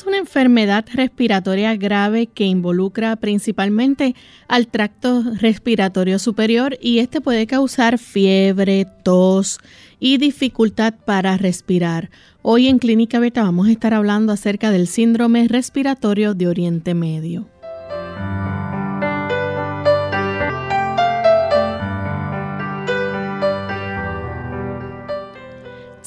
[0.00, 4.14] Es una enfermedad respiratoria grave que involucra principalmente
[4.48, 9.58] al tracto respiratorio superior y este puede causar fiebre, tos
[9.98, 12.08] y dificultad para respirar.
[12.40, 17.59] Hoy en Clínica Beta vamos a estar hablando acerca del síndrome respiratorio de Oriente Medio.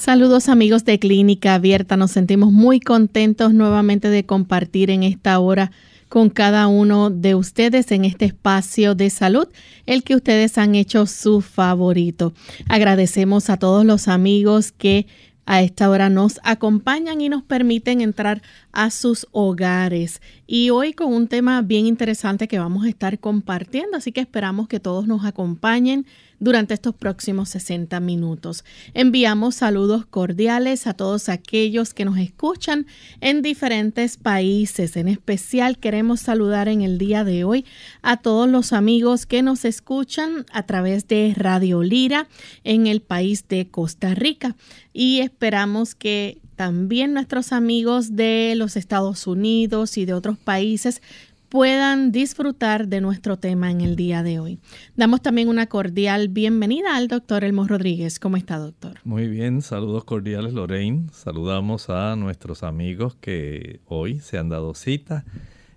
[0.03, 5.71] Saludos amigos de Clínica Abierta, nos sentimos muy contentos nuevamente de compartir en esta hora
[6.09, 9.47] con cada uno de ustedes en este espacio de salud,
[9.85, 12.33] el que ustedes han hecho su favorito.
[12.67, 15.07] Agradecemos a todos los amigos que
[15.45, 18.41] a esta hora nos acompañan y nos permiten entrar
[18.73, 20.21] a sus hogares.
[20.45, 24.67] Y hoy con un tema bien interesante que vamos a estar compartiendo, así que esperamos
[24.67, 26.05] que todos nos acompañen
[26.43, 28.65] durante estos próximos 60 minutos.
[28.93, 32.85] Enviamos saludos cordiales a todos aquellos que nos escuchan
[33.21, 34.97] en diferentes países.
[34.97, 37.65] En especial queremos saludar en el día de hoy
[38.01, 42.27] a todos los amigos que nos escuchan a través de Radio Lira
[42.65, 44.57] en el país de Costa Rica.
[44.91, 51.01] Y esperamos que también nuestros amigos de los Estados Unidos y de otros países
[51.49, 54.59] puedan disfrutar de nuestro tema en el día de hoy.
[54.95, 58.17] Damos también una cordial bienvenida al doctor Elmo Rodríguez.
[58.17, 58.99] ¿Cómo está, doctor?
[59.03, 61.07] Muy bien, saludos cordiales, Lorraine.
[61.11, 65.25] Saludamos a nuestros amigos que hoy se han dado cita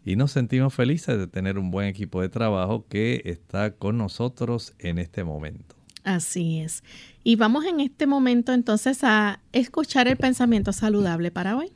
[0.04, 4.72] y nos sentimos felices de tener un buen equipo de trabajo que está con nosotros
[4.78, 5.75] en este momento.
[6.06, 6.84] Así es.
[7.24, 11.72] Y vamos en este momento entonces a escuchar el pensamiento saludable para hoy.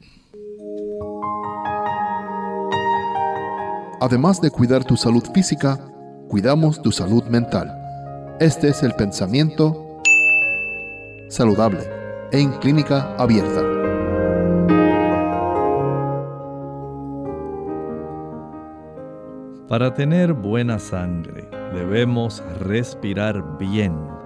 [4.01, 5.85] Además de cuidar tu salud física,
[6.29, 7.77] cuidamos tu salud mental.
[8.39, 10.01] Este es el pensamiento
[11.29, 11.81] saludable
[12.31, 13.62] en clínica abierta.
[19.67, 24.19] Para tener buena sangre debemos respirar bien.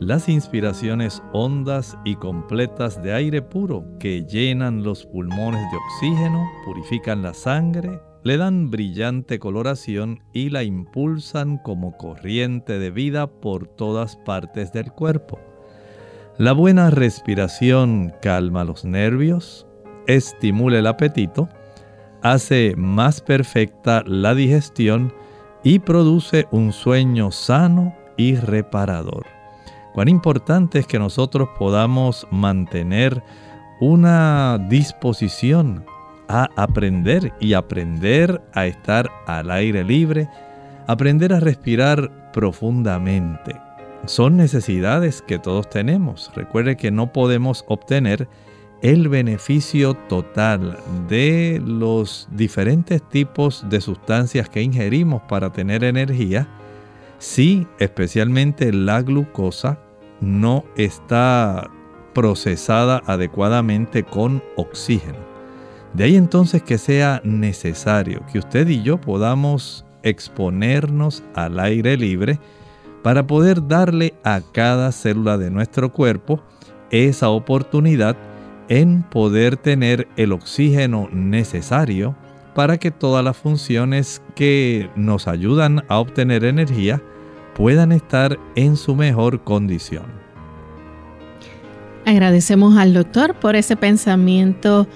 [0.00, 7.22] Las inspiraciones hondas y completas de aire puro que llenan los pulmones de oxígeno, purifican
[7.22, 14.16] la sangre, le dan brillante coloración y la impulsan como corriente de vida por todas
[14.16, 15.38] partes del cuerpo.
[16.38, 19.66] La buena respiración calma los nervios,
[20.08, 21.48] estimula el apetito,
[22.20, 25.14] hace más perfecta la digestión
[25.62, 29.33] y produce un sueño sano y reparador.
[29.94, 33.22] Cuán importante es que nosotros podamos mantener
[33.78, 35.84] una disposición
[36.28, 40.28] a aprender y aprender a estar al aire libre,
[40.88, 43.54] aprender a respirar profundamente.
[44.06, 46.32] Son necesidades que todos tenemos.
[46.34, 48.26] Recuerde que no podemos obtener
[48.82, 50.76] el beneficio total
[51.08, 56.48] de los diferentes tipos de sustancias que ingerimos para tener energía
[57.18, 59.78] si especialmente la glucosa
[60.24, 61.70] no está
[62.14, 65.18] procesada adecuadamente con oxígeno.
[65.92, 72.38] De ahí entonces que sea necesario que usted y yo podamos exponernos al aire libre
[73.02, 76.40] para poder darle a cada célula de nuestro cuerpo
[76.90, 78.16] esa oportunidad
[78.68, 82.16] en poder tener el oxígeno necesario
[82.54, 87.02] para que todas las funciones que nos ayudan a obtener energía
[87.54, 90.04] puedan estar en su mejor condición.
[92.06, 94.86] Agradecemos al doctor por ese pensamiento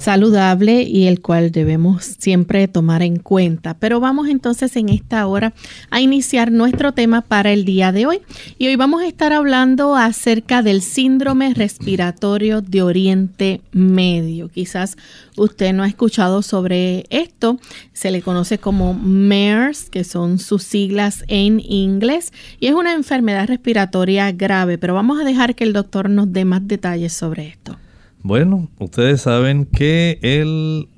[0.00, 3.74] saludable y el cual debemos siempre tomar en cuenta.
[3.74, 5.52] Pero vamos entonces en esta hora
[5.90, 8.20] a iniciar nuestro tema para el día de hoy.
[8.58, 14.48] Y hoy vamos a estar hablando acerca del síndrome respiratorio de Oriente Medio.
[14.48, 14.96] Quizás
[15.36, 17.60] usted no ha escuchado sobre esto.
[17.92, 23.48] Se le conoce como MERS, que son sus siglas en inglés, y es una enfermedad
[23.48, 24.78] respiratoria grave.
[24.78, 27.76] Pero vamos a dejar que el doctor nos dé más detalles sobre esto.
[28.22, 30.88] Bueno, ustedes saben que el,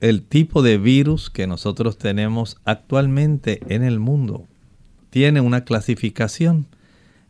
[0.00, 4.46] el tipo de virus que nosotros tenemos actualmente en el mundo
[5.10, 6.66] tiene una clasificación.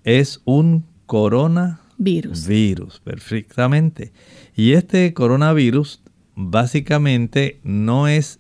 [0.05, 2.47] Es un coronavirus.
[2.47, 4.13] Virus, perfectamente.
[4.55, 6.03] Y este coronavirus
[6.35, 8.39] básicamente no es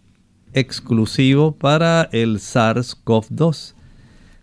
[0.52, 3.74] exclusivo para el SARS-CoV-2.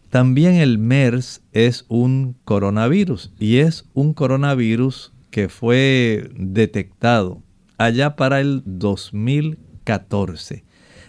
[0.10, 7.42] También el MERS es un coronavirus y es un coronavirus que fue detectado
[7.80, 10.64] allá para el 2014.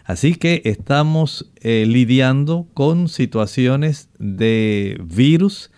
[0.04, 5.70] Así que estamos eh, lidiando con situaciones de virus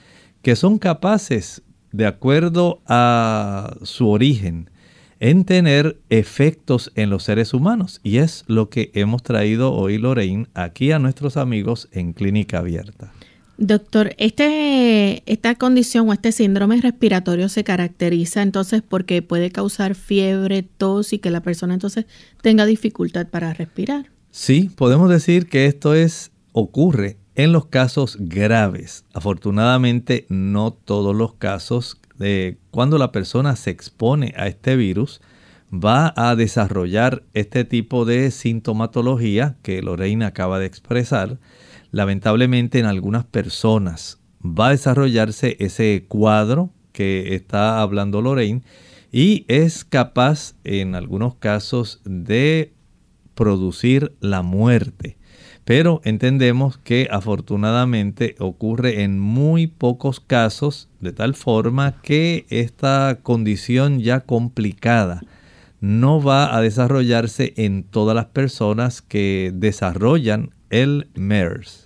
[0.43, 4.71] que son capaces, de acuerdo a su origen,
[5.19, 8.01] en tener efectos en los seres humanos.
[8.05, 13.13] Y es lo que hemos traído hoy, Lorraine, aquí a nuestros amigos en Clínica Abierta.
[13.59, 20.63] Doctor, este, esta condición o este síndrome respiratorio se caracteriza entonces porque puede causar fiebre,
[20.63, 22.05] tos y que la persona entonces
[22.43, 24.11] tenga dificultad para respirar.
[24.31, 29.05] Sí, podemos decir que esto es ocurre en los casos graves.
[29.15, 35.21] Afortunadamente, no todos los casos de cuando la persona se expone a este virus
[35.73, 41.39] va a desarrollar este tipo de sintomatología que Lorena acaba de expresar
[41.97, 48.61] lamentablemente en algunas personas va a desarrollarse ese cuadro que está hablando Lorraine
[49.11, 52.75] y es capaz en algunos casos de
[53.35, 55.17] producir la muerte.
[55.65, 64.01] Pero entendemos que afortunadamente ocurre en muy pocos casos de tal forma que esta condición
[64.01, 65.23] ya complicada
[65.81, 71.86] no va a desarrollarse en todas las personas que desarrollan el MERS.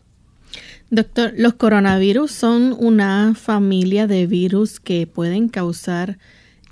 [0.93, 6.19] Doctor, los coronavirus son una familia de virus que pueden causar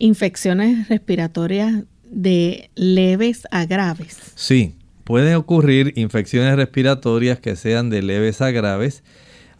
[0.00, 4.18] infecciones respiratorias de leves a graves.
[4.34, 4.74] Sí,
[5.04, 9.04] pueden ocurrir infecciones respiratorias que sean de leves a graves.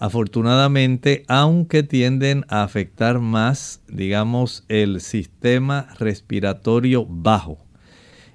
[0.01, 7.59] Afortunadamente, aunque tienden a afectar más, digamos, el sistema respiratorio bajo.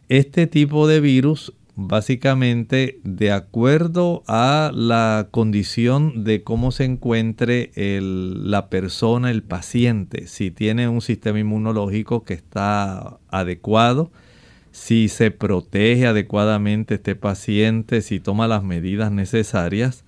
[0.08, 8.70] Este tipo de virus básicamente de acuerdo a la condición de cómo se encuentre la
[8.70, 14.12] persona, el paciente, si tiene un sistema inmunológico que está adecuado,
[14.72, 20.04] si se protege adecuadamente este paciente, si toma las medidas necesarias,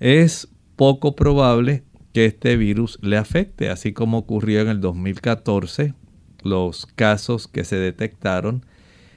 [0.00, 5.94] es poco probable que este virus le afecte, así como ocurrió en el 2014,
[6.42, 8.64] los casos que se detectaron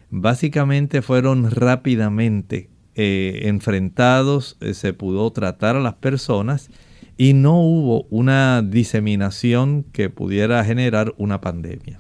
[0.10, 6.70] básicamente fueron rápidamente eh, enfrentados, eh, se pudo tratar a las personas
[7.18, 12.00] y no hubo una diseminación que pudiera generar una pandemia.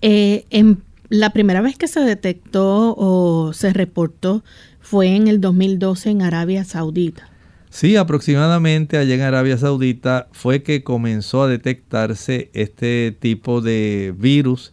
[0.00, 4.44] Eh, en la primera vez que se detectó o se reportó
[4.80, 7.28] fue en el 2012 en Arabia Saudita.
[7.70, 14.72] Sí, aproximadamente allá en Arabia Saudita fue que comenzó a detectarse este tipo de virus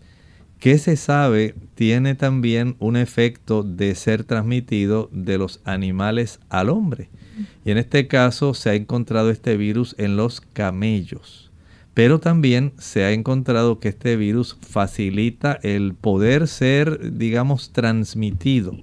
[0.60, 7.10] que se sabe tiene también un efecto de ser transmitido de los animales al hombre.
[7.66, 11.52] Y en este caso se ha encontrado este virus en los camellos.
[11.94, 18.78] Pero también se ha encontrado que este virus facilita el poder ser, digamos, transmitido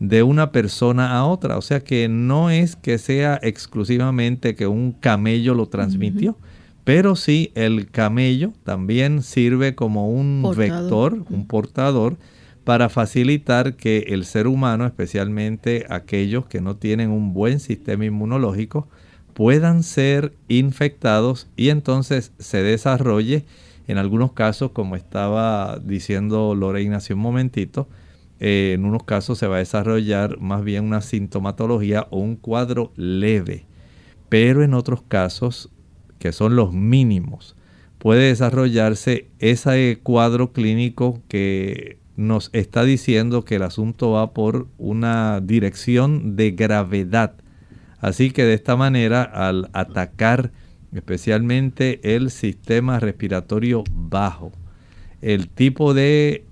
[0.00, 1.58] de una persona a otra.
[1.58, 6.38] O sea que no es que sea exclusivamente que un camello lo transmitió,
[6.88, 12.16] pero sí, el camello también sirve como un vector, un portador,
[12.64, 18.88] para facilitar que el ser humano, especialmente aquellos que no tienen un buen sistema inmunológico,
[19.34, 23.44] puedan ser infectados y entonces se desarrolle,
[23.86, 27.86] en algunos casos, como estaba diciendo Lorena hace un momentito,
[28.40, 32.92] eh, en unos casos se va a desarrollar más bien una sintomatología o un cuadro
[32.96, 33.66] leve,
[34.30, 35.70] pero en otros casos
[36.18, 37.56] que son los mínimos,
[37.98, 45.40] puede desarrollarse ese cuadro clínico que nos está diciendo que el asunto va por una
[45.40, 47.34] dirección de gravedad.
[48.00, 50.50] Así que de esta manera, al atacar
[50.92, 54.52] especialmente el sistema respiratorio bajo,
[55.20, 56.44] el tipo de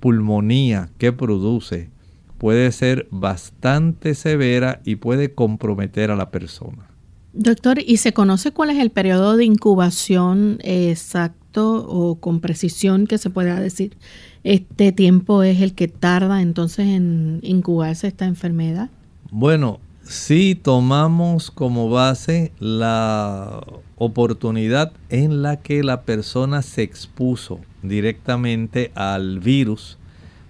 [0.00, 1.90] pulmonía que produce
[2.38, 6.89] puede ser bastante severa y puede comprometer a la persona.
[7.32, 13.18] Doctor, ¿y se conoce cuál es el periodo de incubación exacto o con precisión que
[13.18, 13.96] se pueda decir?
[14.42, 18.90] Este tiempo es el que tarda entonces en incubarse esta enfermedad.
[19.30, 23.64] Bueno, si tomamos como base la
[23.96, 29.98] oportunidad en la que la persona se expuso directamente al virus,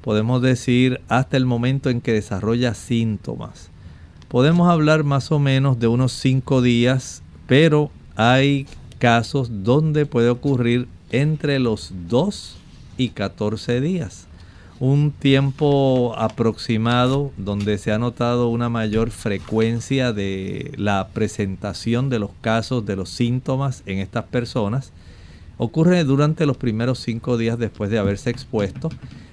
[0.01, 3.70] podemos decir hasta el momento en que desarrolla síntomas.
[4.31, 8.69] Podemos hablar más o menos de unos 5 días, pero hay
[9.01, 12.57] casos donde puede ocurrir entre los 2
[12.97, 14.29] y 14 días
[14.79, 22.31] un tiempo aproximado donde se ha notado una mayor frecuencia de la presentación de los
[22.41, 24.93] casos, de los síntomas en estas personas,
[25.59, 28.91] ocurre durante los primeros cinco días después de haberse expuesto.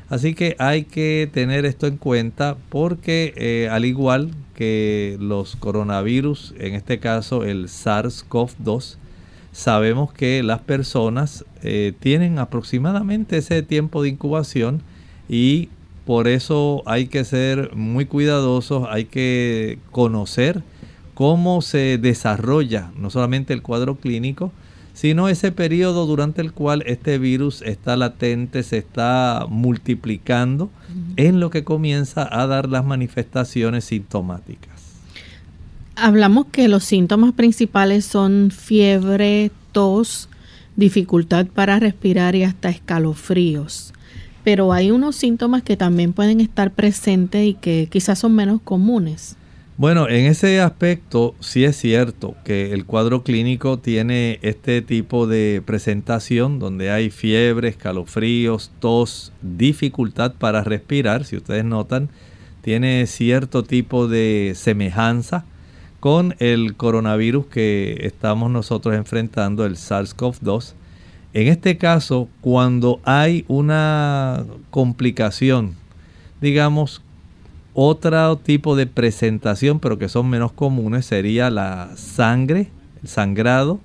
[0.10, 6.54] Así que hay que tener esto en cuenta porque eh, al igual que los coronavirus,
[6.58, 8.96] en este caso el SARS-CoV-2,
[9.52, 14.82] sabemos que las personas eh, tienen aproximadamente ese tiempo de incubación
[15.28, 15.70] y
[16.06, 20.64] por eso hay que ser muy cuidadosos, hay que conocer
[21.16, 24.54] cómo se desarrolla no solamente el cuadro clínico,
[24.98, 30.72] sino ese periodo durante el cual este virus está latente, se está multiplicando,
[31.18, 34.72] en lo que comienza a dar las manifestaciones sintomáticas.
[35.96, 40.30] Hablamos que los síntomas principales son fiebre, tos,
[40.76, 43.94] dificultad para respirar y hasta escalofríos
[44.44, 49.36] pero hay unos síntomas que también pueden estar presentes y que quizás son menos comunes.
[49.78, 55.62] Bueno, en ese aspecto sí es cierto que el cuadro clínico tiene este tipo de
[55.64, 62.10] presentación donde hay fiebre, escalofríos, tos, dificultad para respirar, si ustedes notan,
[62.64, 65.46] tiene cierto tipo de semejanza
[66.00, 70.74] con el coronavirus que estamos nosotros enfrentando, el SARS-CoV-2.
[71.34, 75.76] En este caso, cuando hay una complicación,
[76.42, 77.04] digamos,
[77.80, 82.72] otro tipo de presentación, pero que son menos comunes, sería la sangre,
[83.04, 83.80] el sangrado,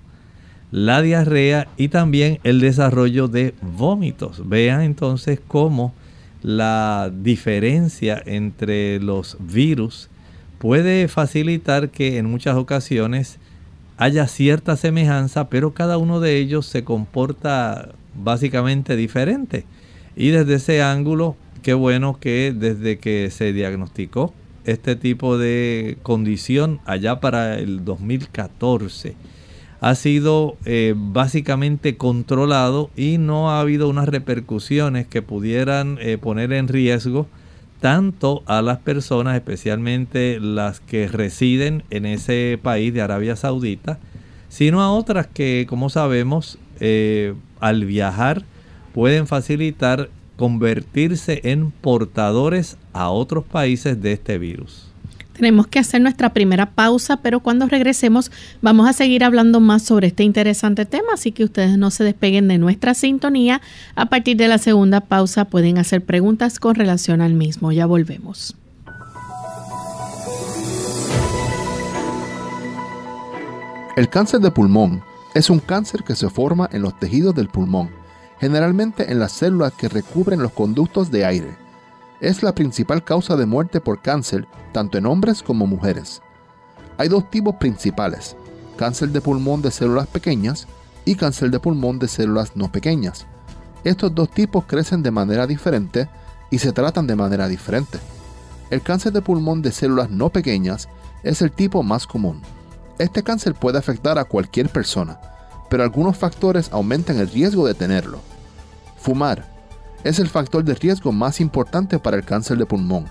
[0.70, 4.48] la diarrea y también el desarrollo de vómitos.
[4.48, 5.92] Vean entonces cómo
[6.40, 10.08] la diferencia entre los virus
[10.56, 13.36] puede facilitar que en muchas ocasiones
[13.98, 19.66] haya cierta semejanza, pero cada uno de ellos se comporta básicamente diferente.
[20.16, 26.80] Y desde ese ángulo, qué bueno que desde que se diagnosticó este tipo de condición
[26.84, 29.16] allá para el 2014,
[29.80, 36.52] ha sido eh, básicamente controlado y no ha habido unas repercusiones que pudieran eh, poner
[36.52, 37.26] en riesgo
[37.80, 43.98] tanto a las personas, especialmente las que residen en ese país de Arabia Saudita,
[44.48, 48.44] sino a otras que, como sabemos, eh, al viajar
[48.94, 50.10] pueden facilitar
[50.42, 54.88] convertirse en portadores a otros países de este virus.
[55.34, 60.08] Tenemos que hacer nuestra primera pausa, pero cuando regresemos vamos a seguir hablando más sobre
[60.08, 63.60] este interesante tema, así que ustedes no se despeguen de nuestra sintonía.
[63.94, 67.70] A partir de la segunda pausa pueden hacer preguntas con relación al mismo.
[67.70, 68.56] Ya volvemos.
[73.94, 75.04] El cáncer de pulmón
[75.36, 78.01] es un cáncer que se forma en los tejidos del pulmón,
[78.42, 81.56] generalmente en las células que recubren los conductos de aire
[82.20, 86.22] es la principal causa de muerte por cáncer tanto en hombres como mujeres.
[86.98, 88.36] Hay dos tipos principales,
[88.76, 90.66] cáncer de pulmón de células pequeñas
[91.04, 93.26] y cáncer de pulmón de células no pequeñas.
[93.84, 96.08] Estos dos tipos crecen de manera diferente
[96.50, 98.00] y se tratan de manera diferente.
[98.70, 100.88] El cáncer de pulmón de células no pequeñas
[101.22, 102.40] es el tipo más común.
[102.98, 105.20] Este cáncer puede afectar a cualquier persona,
[105.70, 108.31] pero algunos factores aumentan el riesgo de tenerlo.
[109.02, 109.44] Fumar,
[110.04, 113.06] es el factor de riesgo más importante para el cáncer de pulmón.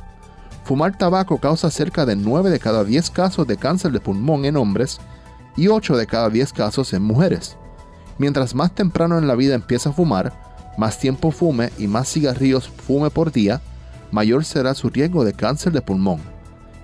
[0.63, 4.55] Fumar tabaco causa cerca de 9 de cada 10 casos de cáncer de pulmón en
[4.55, 5.01] hombres
[5.57, 7.57] y 8 de cada 10 casos en mujeres.
[8.17, 10.31] Mientras más temprano en la vida empieza a fumar,
[10.77, 13.59] más tiempo fume y más cigarrillos fume por día,
[14.11, 16.21] mayor será su riesgo de cáncer de pulmón.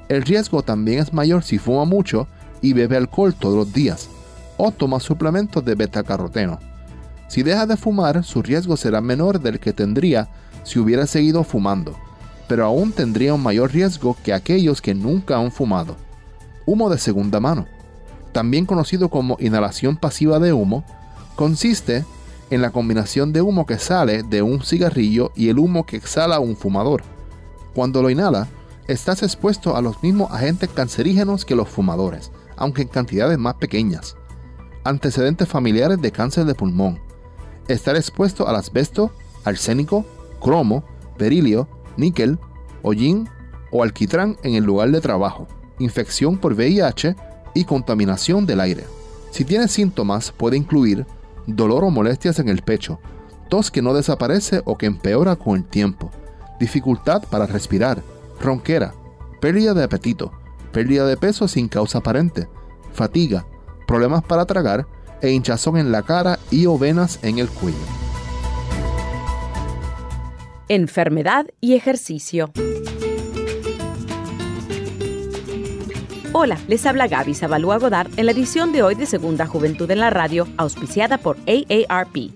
[0.10, 2.28] El riesgo también es mayor si fuma mucho
[2.62, 4.10] y bebe alcohol todos los días,
[4.58, 6.60] o toma suplementos de betacaroteno.
[7.28, 10.30] Si deja de fumar, su riesgo será menor del que tendría
[10.64, 11.96] si hubiera seguido fumando,
[12.48, 15.96] pero aún tendría un mayor riesgo que aquellos que nunca han fumado.
[16.66, 17.66] Humo de segunda mano,
[18.32, 20.84] también conocido como inhalación pasiva de humo,
[21.36, 22.06] consiste
[22.50, 26.40] en la combinación de humo que sale de un cigarrillo y el humo que exhala
[26.40, 27.04] un fumador.
[27.74, 28.48] Cuando lo inhala,
[28.88, 34.16] estás expuesto a los mismos agentes cancerígenos que los fumadores, aunque en cantidades más pequeñas.
[34.84, 37.00] Antecedentes familiares de cáncer de pulmón,
[37.68, 39.12] estar expuesto al asbesto,
[39.44, 40.06] arsénico,
[40.42, 40.84] cromo,
[41.18, 42.40] berilio, níquel,
[42.82, 43.30] hollín
[43.72, 45.48] o alquitrán en el lugar de trabajo.
[45.80, 47.16] infección por VIH
[47.54, 48.86] y contaminación del aire.
[49.30, 51.06] Si tiene síntomas puede incluir
[51.46, 53.00] dolor o molestias en el pecho,
[53.48, 56.10] tos que no desaparece o que empeora con el tiempo,
[56.60, 58.02] dificultad para respirar,
[58.42, 58.94] ronquera,
[59.40, 60.32] pérdida de apetito,
[60.72, 62.48] pérdida de peso sin causa aparente,
[62.92, 63.46] fatiga,
[63.86, 64.88] problemas para tragar
[65.22, 67.78] e hinchazón en la cara y o venas en el cuello.
[70.70, 72.52] Enfermedad y ejercicio.
[76.34, 80.00] Hola, les habla Gaby Zabalúa Godard en la edición de hoy de Segunda Juventud en
[80.00, 82.32] la Radio, auspiciada por AARP.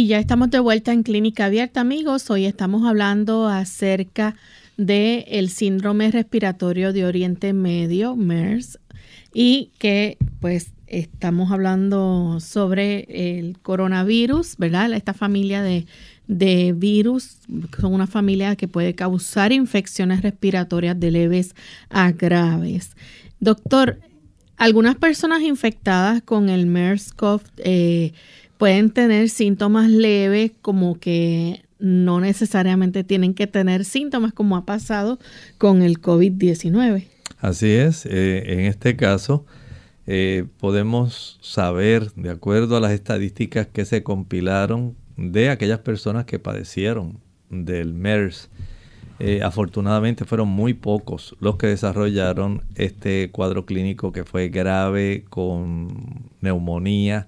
[0.00, 2.30] Y ya estamos de vuelta en Clínica Abierta, amigos.
[2.30, 4.34] Hoy estamos hablando acerca
[4.78, 8.78] del el síndrome respiratorio de Oriente Medio, MERS,
[9.34, 14.90] y que pues estamos hablando sobre el coronavirus, ¿verdad?
[14.94, 15.84] Esta familia de,
[16.26, 17.36] de virus
[17.78, 21.54] son una familia que puede causar infecciones respiratorias de leves
[21.90, 22.92] a graves.
[23.38, 24.00] Doctor,
[24.56, 28.12] algunas personas infectadas con el MERS-CoV eh,
[28.60, 35.18] pueden tener síntomas leves como que no necesariamente tienen que tener síntomas como ha pasado
[35.56, 37.06] con el COVID-19.
[37.38, 39.46] Así es, eh, en este caso
[40.06, 46.38] eh, podemos saber, de acuerdo a las estadísticas que se compilaron de aquellas personas que
[46.38, 47.18] padecieron
[47.48, 48.50] del MERS,
[49.20, 56.28] eh, afortunadamente fueron muy pocos los que desarrollaron este cuadro clínico que fue grave, con
[56.42, 57.26] neumonía,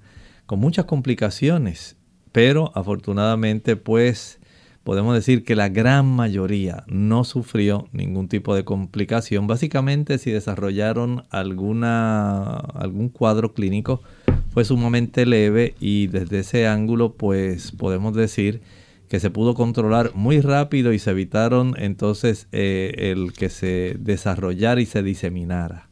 [0.53, 1.97] con muchas complicaciones,
[2.31, 4.39] pero afortunadamente pues
[4.85, 9.47] podemos decir que la gran mayoría no sufrió ningún tipo de complicación.
[9.47, 14.03] Básicamente si desarrollaron alguna, algún cuadro clínico
[14.51, 18.61] fue sumamente leve y desde ese ángulo pues podemos decir
[19.09, 24.83] que se pudo controlar muy rápido y se evitaron entonces eh, el que se desarrollara
[24.83, 25.89] y se diseminara.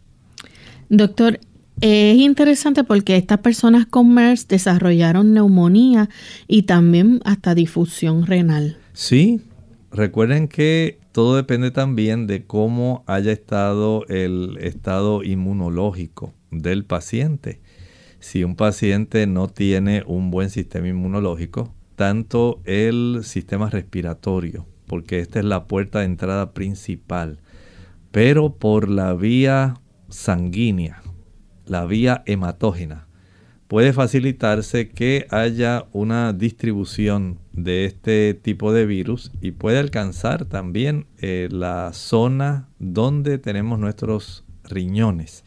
[0.90, 1.38] Doctor,
[1.80, 6.08] es interesante porque estas personas con MERS desarrollaron neumonía
[6.46, 8.76] y también hasta difusión renal.
[8.92, 9.40] Sí,
[9.90, 17.60] recuerden que todo depende también de cómo haya estado el estado inmunológico del paciente.
[18.20, 25.38] Si un paciente no tiene un buen sistema inmunológico, tanto el sistema respiratorio, porque esta
[25.38, 27.40] es la puerta de entrada principal,
[28.10, 29.74] pero por la vía
[30.08, 31.02] sanguínea,
[31.70, 33.06] la vía hematógena,
[33.68, 41.06] puede facilitarse que haya una distribución de este tipo de virus y puede alcanzar también
[41.18, 45.44] eh, la zona donde tenemos nuestros riñones.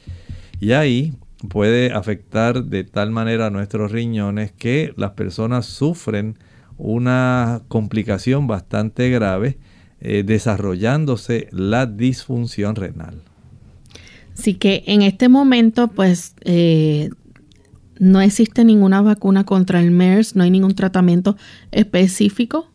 [0.61, 1.13] Y ahí
[1.49, 6.39] puede afectar de tal manera a nuestros riñones que las personas sufren
[6.77, 9.57] una complicación bastante grave
[9.99, 13.23] eh, desarrollándose la disfunción renal.
[14.37, 17.09] Así que en este momento, pues eh,
[17.99, 21.37] no existe ninguna vacuna contra el MERS, no hay ningún tratamiento
[21.71, 22.71] específico.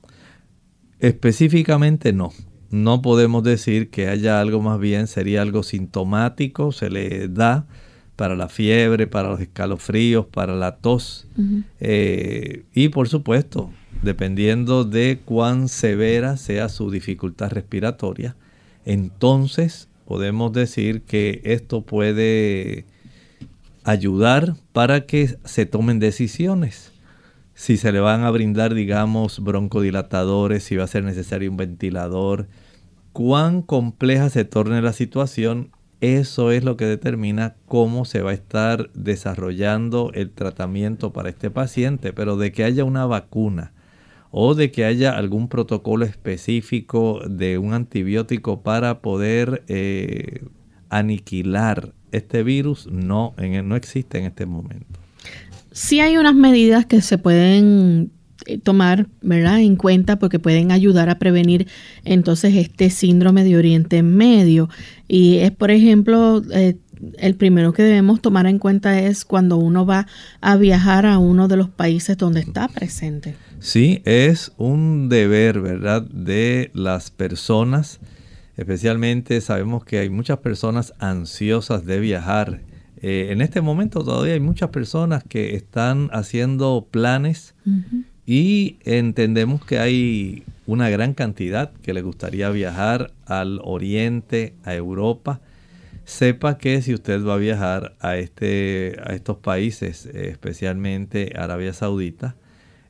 [1.00, 2.32] Específicamente no.
[2.70, 7.66] No podemos decir que haya algo más bien, sería algo sintomático, se le da
[8.14, 11.28] para la fiebre, para los escalofríos, para la tos.
[11.80, 13.70] Eh, y por supuesto,
[14.02, 18.36] dependiendo de cuán severa sea su dificultad respiratoria,
[18.84, 22.86] entonces podemos decir que esto puede
[23.84, 26.94] ayudar para que se tomen decisiones.
[27.52, 32.48] Si se le van a brindar, digamos, broncodilatadores, si va a ser necesario un ventilador,
[33.12, 38.34] cuán compleja se torne la situación, eso es lo que determina cómo se va a
[38.34, 43.74] estar desarrollando el tratamiento para este paciente, pero de que haya una vacuna
[44.30, 50.44] o de que haya algún protocolo específico de un antibiótico para poder eh,
[50.88, 55.00] aniquilar este virus, no, en, no existe en este momento.
[55.72, 58.10] Sí hay unas medidas que se pueden
[58.46, 59.60] eh, tomar ¿verdad?
[59.60, 61.68] en cuenta porque pueden ayudar a prevenir
[62.04, 64.68] entonces este síndrome de Oriente Medio.
[65.06, 66.76] Y es, por ejemplo, eh,
[67.18, 70.06] el primero que debemos tomar en cuenta es cuando uno va
[70.40, 73.34] a viajar a uno de los países donde está presente.
[73.60, 78.00] Sí, es un deber, ¿verdad?, de las personas.
[78.56, 82.60] Especialmente sabemos que hay muchas personas ansiosas de viajar.
[83.00, 87.54] Eh, en este momento todavía hay muchas personas que están haciendo planes
[88.26, 95.40] y entendemos que hay una gran cantidad que le gustaría viajar al oriente, a Europa
[96.08, 102.34] sepa que si usted va a viajar a, este, a estos países, especialmente Arabia Saudita,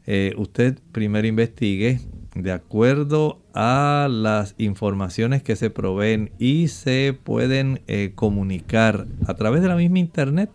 [0.07, 1.99] eh, usted primero investigue
[2.37, 9.63] de acuerdo a las informaciones que se proveen y se pueden eh, comunicar a través
[9.63, 10.51] de la misma internet.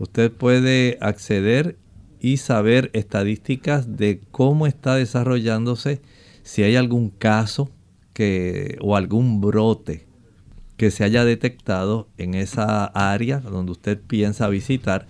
[0.00, 1.76] Usted puede acceder
[2.18, 6.02] y saber estadísticas de cómo está desarrollándose,
[6.42, 7.70] si hay algún caso
[8.12, 10.11] que, o algún brote
[10.82, 15.06] que se haya detectado en esa área donde usted piensa visitar,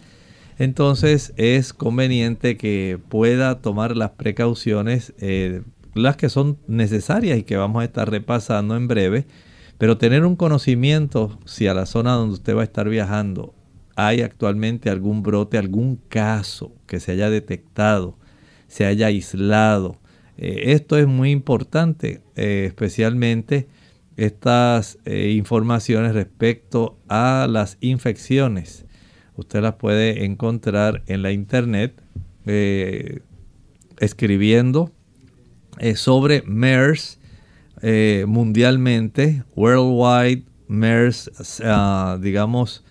[0.58, 5.62] entonces es conveniente que pueda tomar las precauciones, eh,
[5.94, 9.24] las que son necesarias y que vamos a estar repasando en breve,
[9.78, 13.54] pero tener un conocimiento si a la zona donde usted va a estar viajando
[13.96, 18.18] hay actualmente algún brote, algún caso que se haya detectado,
[18.68, 19.96] se haya aislado.
[20.36, 23.68] Eh, esto es muy importante, eh, especialmente
[24.16, 28.84] estas eh, informaciones respecto a las infecciones.
[29.36, 32.00] Usted las puede encontrar en la internet
[32.46, 33.20] eh,
[33.98, 34.92] escribiendo
[35.78, 37.18] eh, sobre MERS
[38.26, 42.84] mundialmente, worldwide MERS, ah, digamos,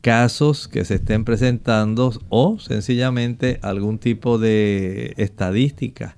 [0.00, 6.16] casos que se estén presentando o sencillamente algún tipo de estadística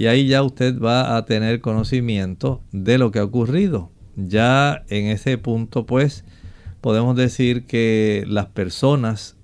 [0.00, 3.90] y ahí ya usted va a tener conocimiento de lo que ha ocurrido.
[4.16, 6.24] Ya en ese punto pues
[6.80, 9.36] podemos decir que las personas,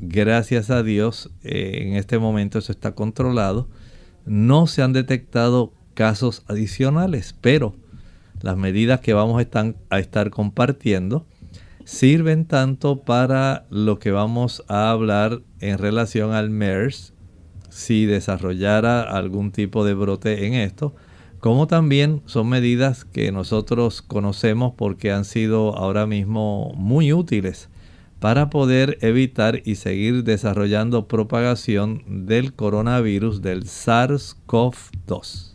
[0.00, 3.68] gracias a Dios, eh, en este momento eso está controlado,
[4.26, 7.76] no se han detectado casos adicionales, pero
[8.40, 11.28] las medidas que vamos a a estar compartiendo
[11.84, 17.14] sirven tanto para lo que vamos a hablar en relación al MERS,
[17.72, 20.94] si desarrollara algún tipo de brote en esto,
[21.40, 27.70] como también son medidas que nosotros conocemos porque han sido ahora mismo muy útiles
[28.20, 35.54] para poder evitar y seguir desarrollando propagación del coronavirus del SARS-CoV-2.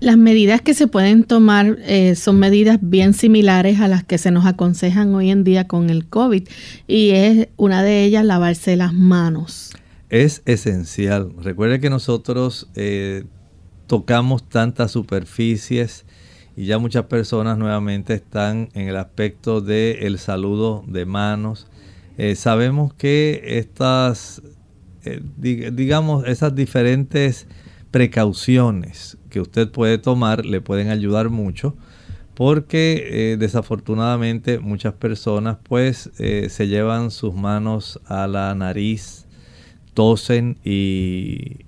[0.00, 4.30] Las medidas que se pueden tomar eh, son medidas bien similares a las que se
[4.30, 6.46] nos aconsejan hoy en día con el COVID
[6.86, 9.72] y es una de ellas lavarse las manos
[10.10, 11.32] es esencial.
[11.38, 13.24] Recuerde que nosotros eh,
[13.86, 16.06] tocamos tantas superficies
[16.56, 21.66] y ya muchas personas nuevamente están en el aspecto del el saludo de manos.
[22.16, 24.42] Eh, sabemos que estas,
[25.04, 27.46] eh, digamos, esas diferentes
[27.90, 31.76] precauciones que usted puede tomar le pueden ayudar mucho
[32.34, 39.27] porque desafortunadamente muchas personas pues se llevan sus manos a la nariz
[39.98, 41.64] tosen y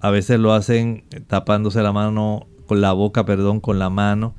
[0.00, 4.34] a veces lo hacen tapándose la mano, con la boca, perdón, con la mano.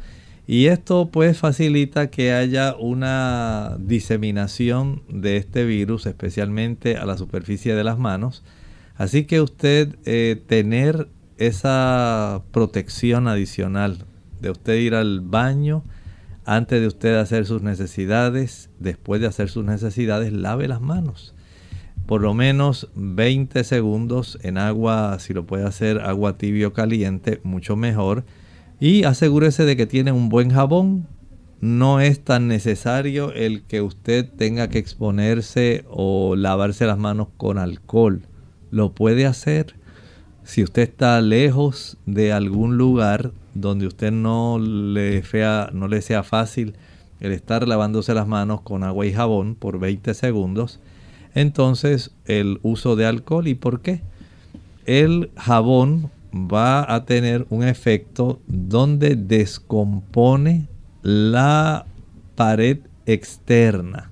[0.45, 7.73] Y esto pues facilita que haya una diseminación de este virus, especialmente a la superficie
[7.73, 8.43] de las manos.
[8.95, 11.07] Así que usted eh, tener
[11.39, 14.05] esa protección adicional
[14.39, 15.83] de usted ir al baño
[16.45, 21.33] antes de usted hacer sus necesidades, después de hacer sus necesidades, lave las manos.
[22.09, 27.75] Por lo menos 20 segundos en agua, si lo puede hacer agua tibio caliente, mucho
[27.75, 28.25] mejor
[28.79, 31.05] y asegúrese de que tiene un buen jabón.
[31.61, 37.59] No es tan necesario el que usted tenga que exponerse o lavarse las manos con
[37.59, 38.23] alcohol.
[38.71, 39.75] Lo puede hacer.
[40.43, 45.21] Si usted está lejos de algún lugar donde usted no le,
[45.73, 46.73] no le sea fácil
[47.19, 50.79] el estar lavándose las manos con agua y jabón por 20 segundos,
[51.33, 53.47] entonces el uso de alcohol.
[53.47, 54.01] ¿Y por qué?
[54.85, 60.67] El jabón va a tener un efecto donde descompone
[61.01, 61.85] la
[62.35, 64.11] pared externa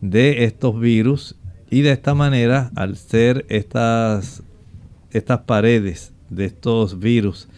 [0.00, 1.36] de estos virus
[1.70, 4.42] y de esta manera al ser estas,
[5.10, 7.48] estas paredes de estos virus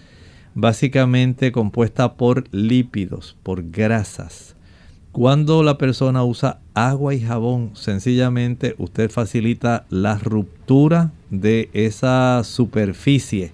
[0.54, 4.56] básicamente compuesta por lípidos, por grasas.
[5.16, 13.50] Cuando la persona usa agua y jabón, sencillamente usted facilita la ruptura de esa superficie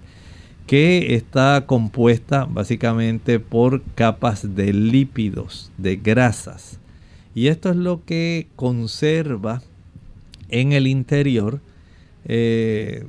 [0.67, 6.81] que está compuesta básicamente por capas de lípidos, de grasas.
[7.33, 9.61] Y esto es lo que conserva
[10.49, 11.61] en el interior
[12.25, 13.07] eh,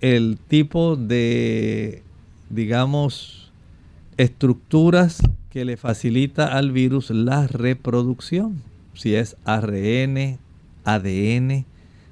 [0.00, 2.02] el tipo de,
[2.50, 3.52] digamos,
[4.16, 5.22] estructuras
[5.56, 8.60] que le facilita al virus la reproducción.
[8.92, 10.38] Si es ARN,
[10.84, 11.64] ADN,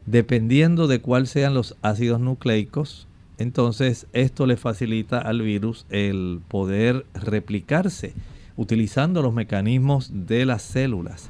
[0.07, 7.05] dependiendo de cuáles sean los ácidos nucleicos, entonces esto le facilita al virus el poder
[7.13, 8.15] replicarse
[8.57, 11.29] utilizando los mecanismos de las células.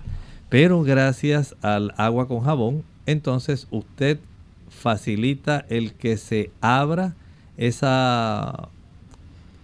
[0.49, 4.21] Pero gracias al agua con jabón, entonces usted
[4.69, 7.17] facilita el que se abra
[7.57, 8.69] esa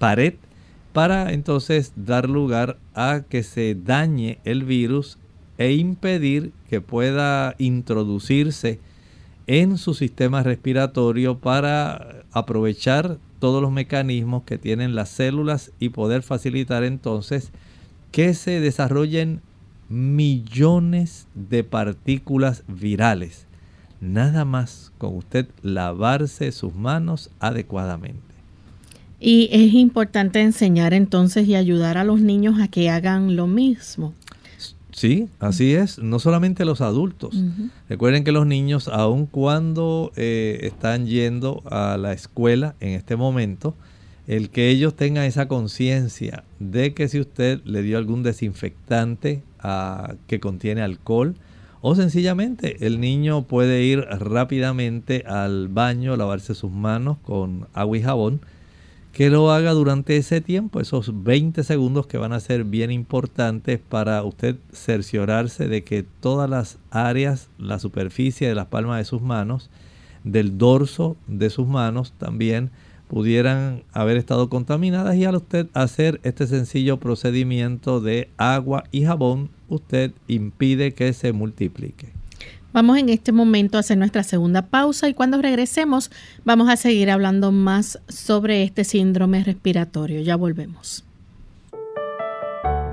[0.01, 0.35] pared
[0.93, 5.19] para entonces dar lugar a que se dañe el virus
[5.59, 8.81] e impedir que pueda introducirse
[9.47, 16.23] en su sistema respiratorio para aprovechar todos los mecanismos que tienen las células y poder
[16.23, 17.51] facilitar entonces
[18.13, 19.41] que se desarrollen
[19.89, 23.47] millones de partículas virales.
[24.01, 28.30] Nada más con usted lavarse sus manos adecuadamente.
[29.21, 34.15] Y es importante enseñar entonces y ayudar a los niños a que hagan lo mismo.
[34.93, 37.35] Sí, así es, no solamente los adultos.
[37.89, 43.75] Recuerden que los niños, aun cuando eh, están yendo a la escuela en este momento,
[44.27, 50.15] el que ellos tengan esa conciencia de que si usted le dio algún desinfectante ah,
[50.27, 51.35] que contiene alcohol,
[51.83, 58.03] o sencillamente el niño puede ir rápidamente al baño, lavarse sus manos con agua y
[58.03, 58.41] jabón,
[59.13, 63.81] que lo haga durante ese tiempo, esos 20 segundos que van a ser bien importantes
[63.81, 69.21] para usted cerciorarse de que todas las áreas, la superficie de las palmas de sus
[69.21, 69.71] manos,
[70.23, 72.71] del dorso de sus manos también
[73.09, 79.51] pudieran haber estado contaminadas y al usted hacer este sencillo procedimiento de agua y jabón,
[79.69, 82.20] usted impide que se multiplique.
[82.73, 86.11] Vamos en este momento a hacer nuestra segunda pausa y cuando regresemos
[86.45, 90.21] vamos a seguir hablando más sobre este síndrome respiratorio.
[90.21, 91.05] Ya volvemos.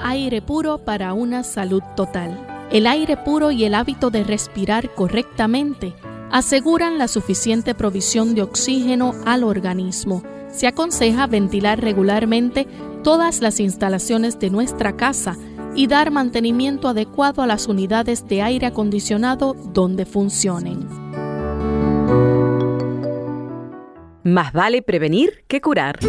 [0.02, 2.46] Aire puro para una salud total.
[2.72, 5.94] El aire puro y el hábito de respirar correctamente
[6.32, 10.24] aseguran la suficiente provisión de oxígeno al organismo.
[10.52, 12.68] Se aconseja ventilar regularmente
[13.04, 15.38] todas las instalaciones de nuestra casa
[15.78, 20.88] y dar mantenimiento adecuado a las unidades de aire acondicionado donde funcionen.
[24.24, 26.00] Más vale prevenir que curar.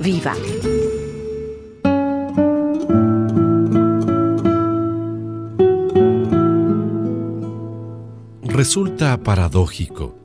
[0.00, 0.34] viva.
[8.42, 10.16] Resulta paradójico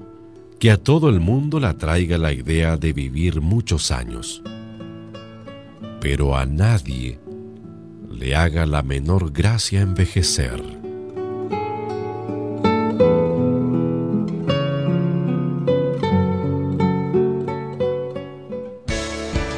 [0.60, 4.42] que a todo el mundo la traiga la idea de vivir muchos años,
[6.00, 7.20] pero a nadie
[8.10, 10.81] le haga la menor gracia envejecer.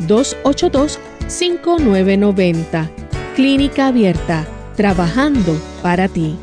[0.00, 2.90] 787-282-5990.
[3.34, 6.36] Clínica Abierta, trabajando para ti.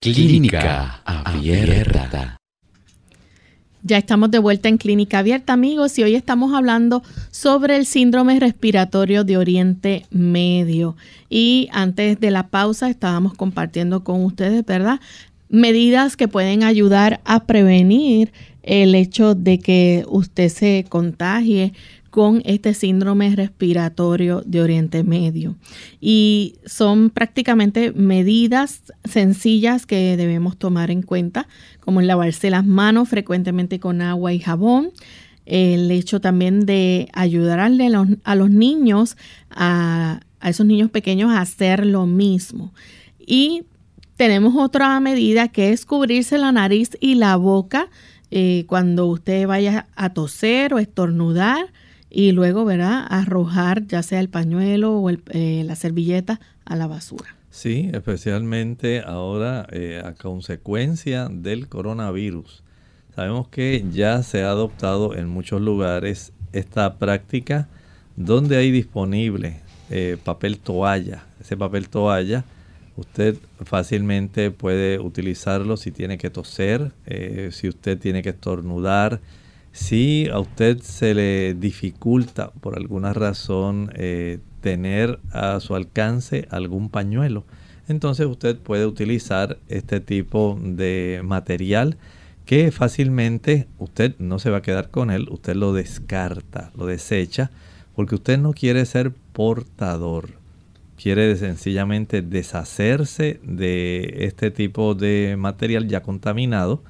[0.00, 2.36] Clínica Abierta.
[3.82, 8.40] Ya estamos de vuelta en Clínica Abierta, amigos, y hoy estamos hablando sobre el síndrome
[8.40, 10.96] respiratorio de Oriente Medio.
[11.28, 14.98] Y antes de la pausa estábamos compartiendo con ustedes, ¿verdad?
[15.48, 18.32] Medidas que pueden ayudar a prevenir
[18.62, 21.72] el hecho de que usted se contagie
[22.16, 25.56] con este síndrome respiratorio de Oriente Medio.
[26.00, 31.46] Y son prácticamente medidas sencillas que debemos tomar en cuenta,
[31.78, 34.92] como lavarse las manos frecuentemente con agua y jabón,
[35.44, 37.86] el hecho también de ayudarle
[38.24, 39.18] a los, niños,
[39.50, 42.72] a, esos niños pequeños a hacer lo mismo.
[43.18, 43.64] Y
[44.16, 47.88] tenemos otra medida que es cubrirse la nariz y la boca
[48.30, 51.72] eh, cuando usted vaya a toser o estornudar
[52.10, 57.36] y luego, ¿verdad?, arrojar ya sea el pañuelo o eh, la servilleta a la basura.
[57.50, 62.62] Sí, especialmente ahora eh, a consecuencia del coronavirus.
[63.14, 67.68] Sabemos que ya se ha adoptado en muchos lugares esta práctica
[68.16, 69.60] donde hay disponible
[70.24, 71.24] papel toalla.
[71.40, 72.44] Ese papel toalla
[72.96, 76.92] usted fácilmente puede utilizarlo si tiene que toser,
[77.50, 79.20] si usted tiene que estornudar,
[79.76, 86.88] si a usted se le dificulta por alguna razón eh, tener a su alcance algún
[86.88, 87.44] pañuelo,
[87.86, 91.98] entonces usted puede utilizar este tipo de material
[92.46, 97.50] que fácilmente usted no se va a quedar con él, usted lo descarta, lo desecha,
[97.94, 100.35] porque usted no quiere ser portador,
[101.00, 106.82] quiere sencillamente deshacerse de este tipo de material ya contaminado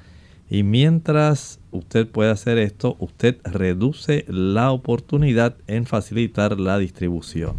[0.49, 7.55] y mientras usted puede hacer esto, usted reduce la oportunidad en facilitar la distribución.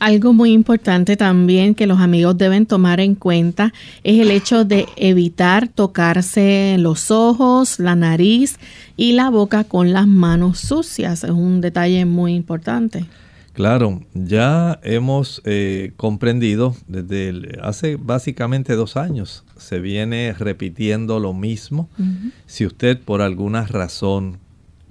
[0.00, 3.72] Algo muy importante también que los amigos deben tomar en cuenta
[4.04, 8.58] es el hecho de evitar tocarse los ojos, la nariz
[8.96, 11.24] y la boca con las manos sucias.
[11.24, 13.06] Es un detalle muy importante.
[13.58, 21.88] Claro, ya hemos eh, comprendido desde hace básicamente dos años, se viene repitiendo lo mismo.
[22.46, 24.38] Si usted por alguna razón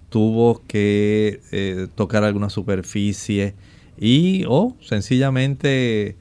[0.10, 3.56] tuvo que eh, tocar alguna superficie
[3.98, 6.18] y o sencillamente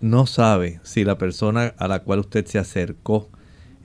[0.00, 3.28] no sabe si la persona a la cual usted se acercó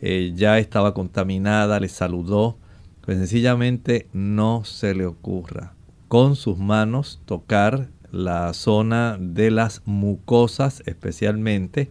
[0.02, 2.58] eh, ya estaba contaminada, le saludó,
[3.02, 5.76] pues sencillamente no se le ocurra
[6.12, 11.90] con sus manos tocar la zona de las mucosas, especialmente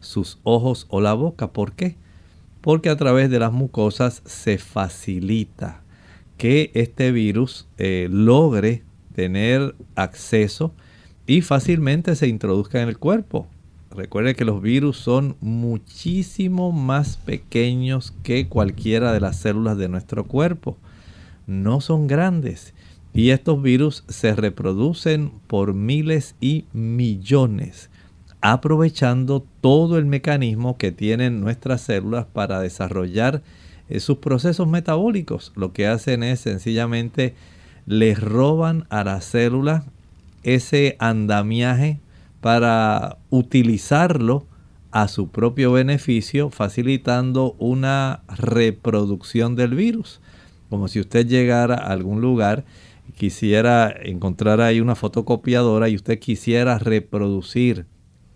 [0.00, 1.52] sus ojos o la boca.
[1.52, 1.96] ¿Por qué?
[2.60, 5.82] Porque a través de las mucosas se facilita
[6.36, 8.82] que este virus eh, logre
[9.14, 10.72] tener acceso
[11.26, 13.46] y fácilmente se introduzca en el cuerpo.
[13.90, 20.24] Recuerde que los virus son muchísimo más pequeños que cualquiera de las células de nuestro
[20.24, 20.78] cuerpo.
[21.46, 22.72] No son grandes.
[23.14, 27.90] Y estos virus se reproducen por miles y millones,
[28.40, 33.42] aprovechando todo el mecanismo que tienen nuestras células para desarrollar
[33.88, 35.52] eh, sus procesos metabólicos.
[35.56, 37.34] Lo que hacen es sencillamente
[37.86, 39.84] les roban a la célula
[40.42, 42.00] ese andamiaje
[42.40, 44.46] para utilizarlo
[44.90, 50.20] a su propio beneficio, facilitando una reproducción del virus.
[50.68, 52.64] Como si usted llegara a algún lugar,
[53.22, 57.86] quisiera encontrar ahí una fotocopiadora y usted quisiera reproducir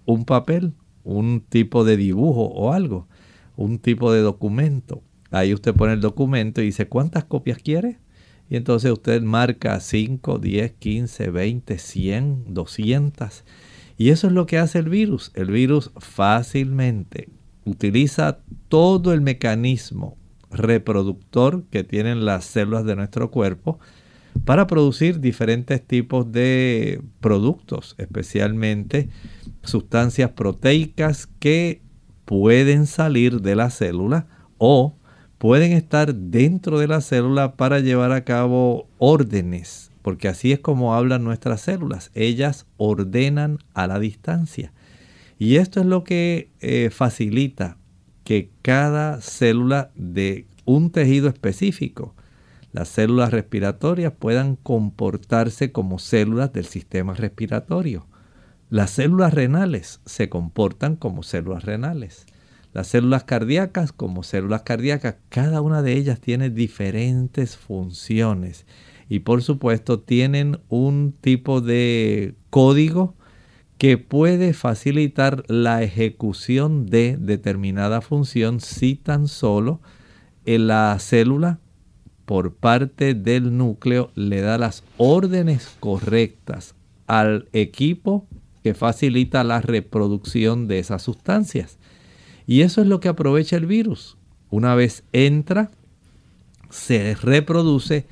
[0.05, 3.09] un papel, un tipo de dibujo o algo,
[3.57, 5.03] un tipo de documento.
[5.33, 7.99] Ahí usted pone el documento y dice, ¿cuántas copias quiere?
[8.49, 13.45] Y entonces usted marca 5, 10, 15, 20, 100, 200
[13.99, 15.33] y eso es lo que hace el virus.
[15.35, 17.29] El virus fácilmente
[17.65, 20.17] utiliza todo el mecanismo
[20.53, 23.81] reproductor que tienen las células de nuestro cuerpo
[24.45, 29.09] para producir diferentes tipos de productos, especialmente
[29.63, 31.83] sustancias proteicas que
[32.25, 34.27] pueden salir de la célula
[34.59, 34.97] o
[35.39, 40.95] pueden estar dentro de la célula para llevar a cabo órdenes porque así es como
[40.95, 42.13] hablan nuestras células.
[42.15, 44.73] Ellas ordenan a la distancia.
[45.37, 47.77] Y esto es lo que eh, facilita
[48.23, 52.15] que cada célula de un tejido específico,
[52.77, 58.07] las células respiratorias, puedan comportarse como células del sistema respiratorio.
[58.69, 62.27] Las células renales se comportan como células renales.
[62.75, 65.15] Las células cardíacas como células cardíacas.
[65.31, 68.67] Cada una de ellas tiene diferentes funciones
[69.09, 73.15] y por supuesto tienen un tipo de código
[73.79, 79.81] que puede facilitar la ejecución de determinada función si tan solo
[80.45, 81.59] la célula
[82.27, 86.75] por parte del núcleo le da las órdenes correctas
[87.07, 88.27] al equipo
[88.63, 91.79] que facilita la reproducción de esas sustancias.
[92.47, 94.19] Y eso es lo que aprovecha el virus.
[94.51, 95.71] Una vez entra,
[96.69, 98.07] se reproduce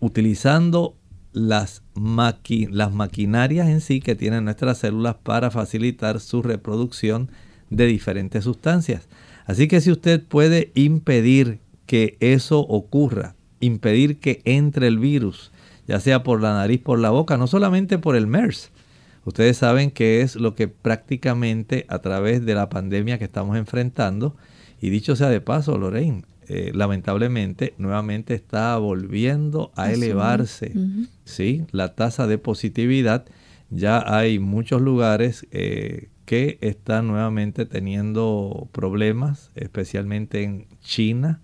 [0.00, 0.96] utilizando
[1.32, 7.30] las, las maquinarias en sí que tienen nuestras células para facilitar su reproducción
[7.70, 9.08] de diferentes sustancias.
[9.46, 15.52] Así que si usted puede impedir que eso ocurra, impedir que entre el virus,
[15.86, 18.70] ya sea por la nariz, por la boca, no solamente por el MERS.
[19.24, 24.34] Ustedes saben que es lo que prácticamente a través de la pandemia que estamos enfrentando,
[24.80, 30.72] y dicho sea de paso, Lorraine, eh, lamentablemente nuevamente está volviendo a elevarse
[31.24, 31.64] ¿sí?
[31.70, 33.24] la tasa de positividad.
[33.70, 41.40] Ya hay muchos lugares eh, que están nuevamente teniendo problemas, especialmente en China,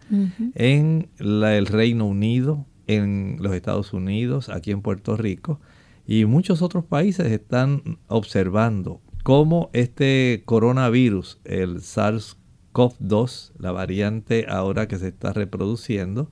[0.54, 5.60] en el Reino Unido, en los Estados Unidos, aquí en Puerto Rico,
[6.06, 12.36] y muchos otros países están observando cómo este coronavirus, el SARS
[12.72, 16.30] COV2, la variante ahora que se está reproduciendo,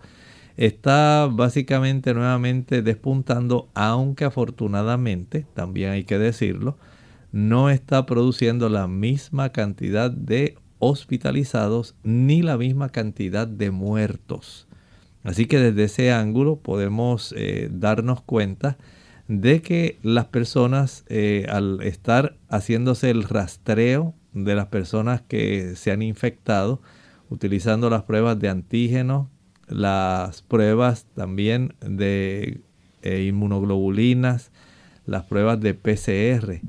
[0.57, 6.79] está básicamente nuevamente despuntando, aunque afortunadamente, también hay que decirlo,
[7.35, 14.69] no está produciendo la misma cantidad de hospitalizados ni la misma cantidad de muertos.
[15.25, 18.79] Así que desde ese ángulo podemos eh, darnos cuenta
[19.27, 25.91] de que las personas eh, al estar haciéndose el rastreo de las personas que se
[25.91, 26.83] han infectado,
[27.31, 29.27] utilizando las pruebas de antígenos,
[29.67, 32.61] las pruebas también de
[33.03, 34.53] eh, inmunoglobulinas,
[35.05, 36.61] las pruebas de PCR.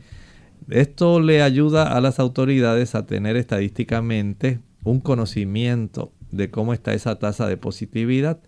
[0.70, 7.20] Esto le ayuda a las autoridades a tener estadísticamente un conocimiento de cómo está esa
[7.20, 8.40] tasa de positividad.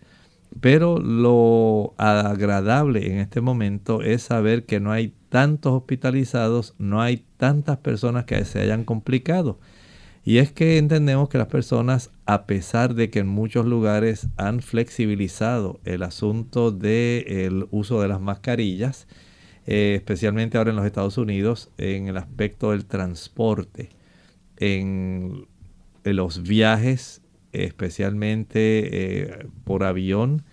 [0.59, 7.26] Pero lo agradable en este momento es saber que no hay tantos hospitalizados, no hay
[7.38, 9.59] tantas personas que se hayan complicado.
[10.24, 14.61] Y es que entendemos que las personas, a pesar de que en muchos lugares han
[14.61, 19.07] flexibilizado el asunto del uso de las mascarillas,
[19.68, 23.89] eh, especialmente ahora en los Estados Unidos, en el aspecto del transporte,
[24.55, 25.45] en,
[26.05, 30.43] los viajes, especialmente eh, por avión,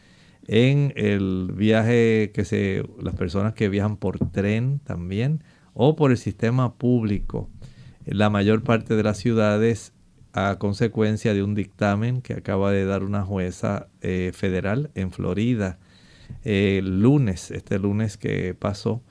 [0.49, 5.45] en el viaje que se, las personas que viajan por tren también
[5.75, 7.49] o por el sistema público.
[8.05, 9.93] La mayor parte de las ciudades
[10.33, 15.79] a consecuencia de un dictamen que acaba de dar una jueza eh, federal en Florida
[16.43, 19.03] el lunes, este lunes que pasó,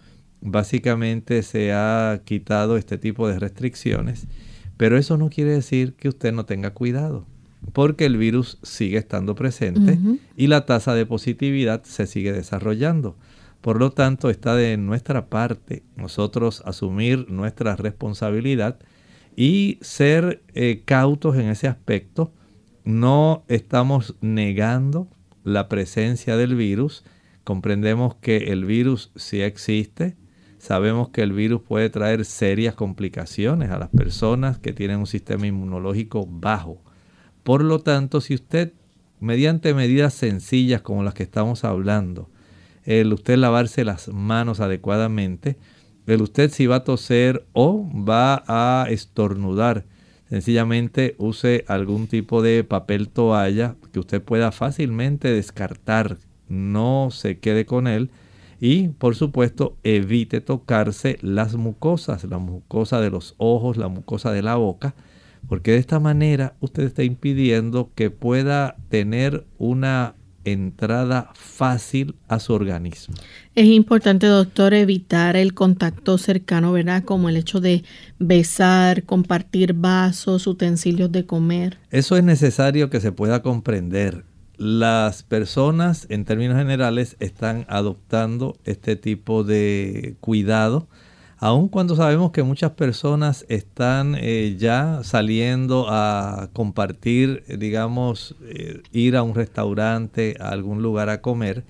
[0.42, 4.28] básicamente se ha quitado este tipo de restricciones,
[4.78, 7.26] pero eso no quiere decir que usted no tenga cuidado,
[7.72, 9.98] porque el virus sigue estando presente
[10.36, 13.18] y la tasa de positividad se sigue desarrollando.
[13.62, 18.78] Por lo tanto, está de nuestra parte nosotros asumir nuestra responsabilidad
[19.38, 22.34] y ser eh, cautos en ese aspecto.
[22.84, 25.08] No estamos negando
[25.44, 27.04] la presencia del virus.
[27.44, 30.16] Comprendemos que el virus sí existe.
[30.58, 35.46] Sabemos que el virus puede traer serias complicaciones a las personas que tienen un sistema
[35.46, 36.82] inmunológico bajo.
[37.44, 38.72] Por lo tanto, si usted,
[39.20, 42.30] mediante medidas sencillas como las que estamos hablando,
[42.86, 45.58] el usted lavarse las manos adecuadamente,
[46.06, 49.86] el usted si va a toser o va a estornudar,
[50.30, 56.18] sencillamente use algún tipo de papel toalla que usted pueda fácilmente descartar,
[56.50, 58.10] no se quede con él
[58.60, 64.42] y por supuesto evite tocarse las mucosas, la mucosa de los ojos, la mucosa de
[64.42, 64.96] la boca,
[65.50, 70.16] porque de esta manera usted está impidiendo que pueda tener una
[70.46, 73.16] entrada fácil a su organismo.
[73.56, 77.04] Es importante, doctor, evitar el contacto cercano, ¿verdad?
[77.04, 77.84] Como el hecho de
[78.20, 81.78] besar, compartir vasos, utensilios de comer.
[81.92, 84.26] Eso es necesario que se pueda comprender.
[84.58, 90.88] Las personas, en términos generales, están adoptando este tipo de cuidado
[91.44, 99.18] aun cuando sabemos que muchas personas están eh, ya saliendo a compartir, digamos, eh, ir
[99.18, 101.66] a un restaurante, a algún lugar a comer,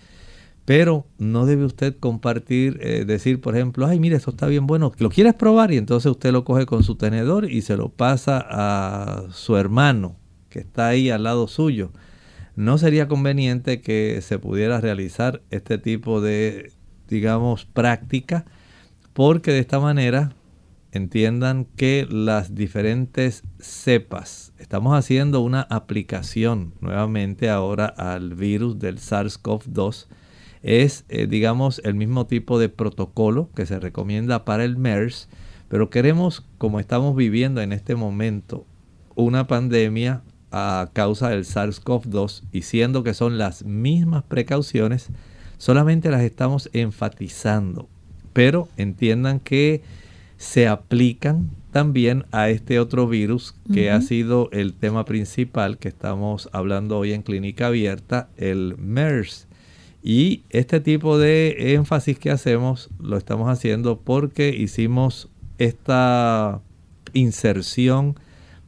[0.64, 4.92] pero no debe usted compartir, eh, decir, por ejemplo, ay, mire, esto está bien bueno,
[5.00, 5.72] ¿lo quieres probar?
[5.72, 10.18] Y entonces usted lo coge con su tenedor y se lo pasa a su hermano
[10.50, 11.92] que está ahí al lado suyo.
[12.56, 16.72] No sería conveniente que se pudiera realizar este tipo de,
[17.08, 18.46] digamos, práctica
[19.14, 20.34] porque de esta manera
[20.92, 30.08] entiendan que las diferentes cepas, estamos haciendo una aplicación nuevamente ahora al virus del SARS-CoV-2,
[30.62, 35.30] es eh, digamos el mismo tipo de protocolo que se recomienda para el MERS,
[35.68, 38.66] pero queremos, como estamos viviendo en este momento,
[39.16, 45.10] una pandemia a causa del SARS-CoV-2 y siendo que son las mismas precauciones,
[45.58, 47.90] solamente las estamos enfatizando
[48.34, 49.82] pero entiendan que
[50.38, 56.50] se aplican también a este otro virus que ha sido el tema principal que estamos
[56.52, 59.48] hablando hoy en clínica abierta, el MERS.
[60.04, 66.62] Y este tipo de énfasis que hacemos lo estamos haciendo porque hicimos esta
[67.14, 68.20] inserción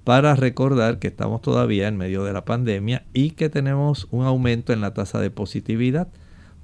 [0.06, 4.72] para recordar que estamos todavía en medio de la pandemia y que tenemos un aumento
[4.72, 6.08] en la tasa de positividad.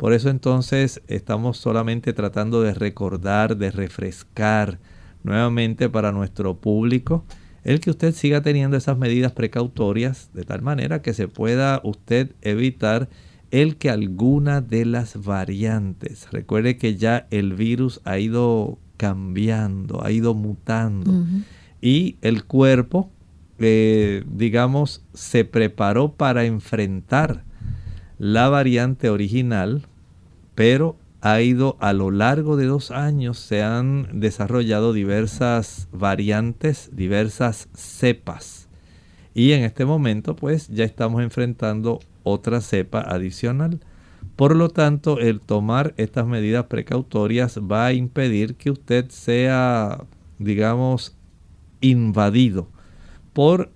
[0.02, 4.80] Por eso entonces estamos solamente tratando de recordar, de refrescar
[5.22, 7.24] nuevamente para nuestro público
[7.64, 12.32] el que usted siga teniendo esas medidas precautorias de tal manera que se pueda usted
[12.42, 13.10] evitar
[13.52, 20.12] el que alguna de las variantes, recuerde que ya el virus ha ido cambiando, ha
[20.12, 21.14] ido mutando
[21.80, 23.12] y el cuerpo,
[23.60, 27.44] eh, digamos, se preparó para enfrentar
[28.18, 29.88] la variante original
[30.62, 37.68] pero ha ido a lo largo de dos años, se han desarrollado diversas variantes, diversas
[37.74, 38.70] cepas.
[39.34, 43.80] Y en este momento pues ya estamos enfrentando otra cepa adicional.
[44.36, 50.04] Por lo tanto, el tomar estas medidas precautorias va a impedir que usted sea,
[50.38, 51.18] digamos,
[51.80, 52.70] invadido
[53.34, 53.72] por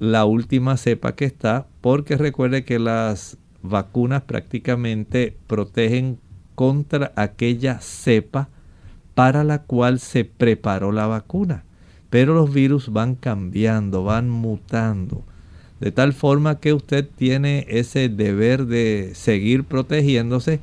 [0.00, 6.18] la última cepa que está, porque recuerde que las vacunas prácticamente protegen
[6.54, 8.48] contra aquella cepa
[9.14, 11.64] para la cual se preparó la vacuna.
[12.10, 15.24] Pero los virus van cambiando, van mutando.
[15.80, 20.60] De tal forma que usted tiene ese deber de seguir protegiéndose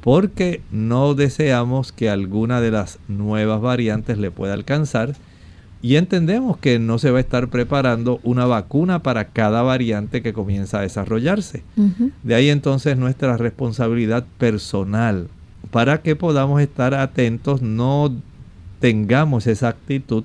[0.00, 5.14] porque no deseamos que alguna de las nuevas variantes le pueda alcanzar
[5.80, 10.32] y entendemos que no se va a estar preparando una vacuna para cada variante que
[10.32, 11.62] comienza a desarrollarse.
[12.22, 15.28] De ahí entonces nuestra responsabilidad personal
[15.70, 18.14] para que podamos estar atentos, no
[18.80, 20.24] tengamos esa actitud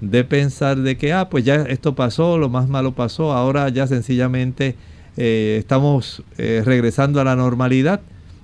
[0.00, 3.86] de pensar de que, ah, pues ya esto pasó, lo más malo pasó, ahora ya
[3.86, 4.76] sencillamente
[5.16, 8.00] eh, estamos eh, regresando a la normalidad.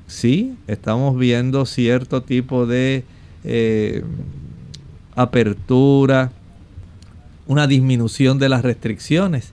[0.07, 3.05] Sí, estamos viendo cierto tipo de
[3.45, 4.03] eh,
[5.17, 6.33] apertura,
[7.47, 9.53] una disminución de las restricciones,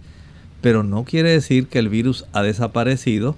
[0.61, 3.35] pero no quiere decir que el virus ha desaparecido,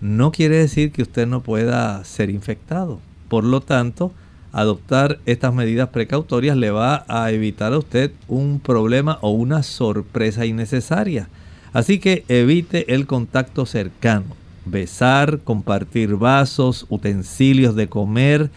[0.00, 3.00] no quiere decir que usted no pueda ser infectado.
[3.28, 4.12] Por lo tanto,
[4.52, 10.46] adoptar estas medidas precautorias le va a evitar a usted un problema o una sorpresa
[10.46, 11.28] innecesaria.
[11.72, 14.36] Así que evite el contacto cercano.
[14.64, 18.50] Besar, compartir vasos, utensilios de comer.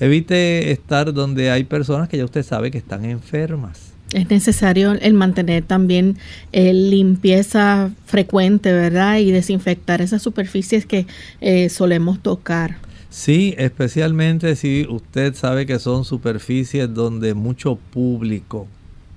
[0.00, 3.92] Evite estar donde hay personas que ya usted sabe que están enfermas.
[4.12, 6.16] Es necesario el mantener también
[6.52, 9.18] eh, limpieza frecuente, ¿verdad?
[9.18, 11.06] Y desinfectar esas superficies que
[11.40, 12.78] eh, solemos tocar.
[13.10, 18.66] Sí, especialmente si usted sabe que son superficies donde mucho público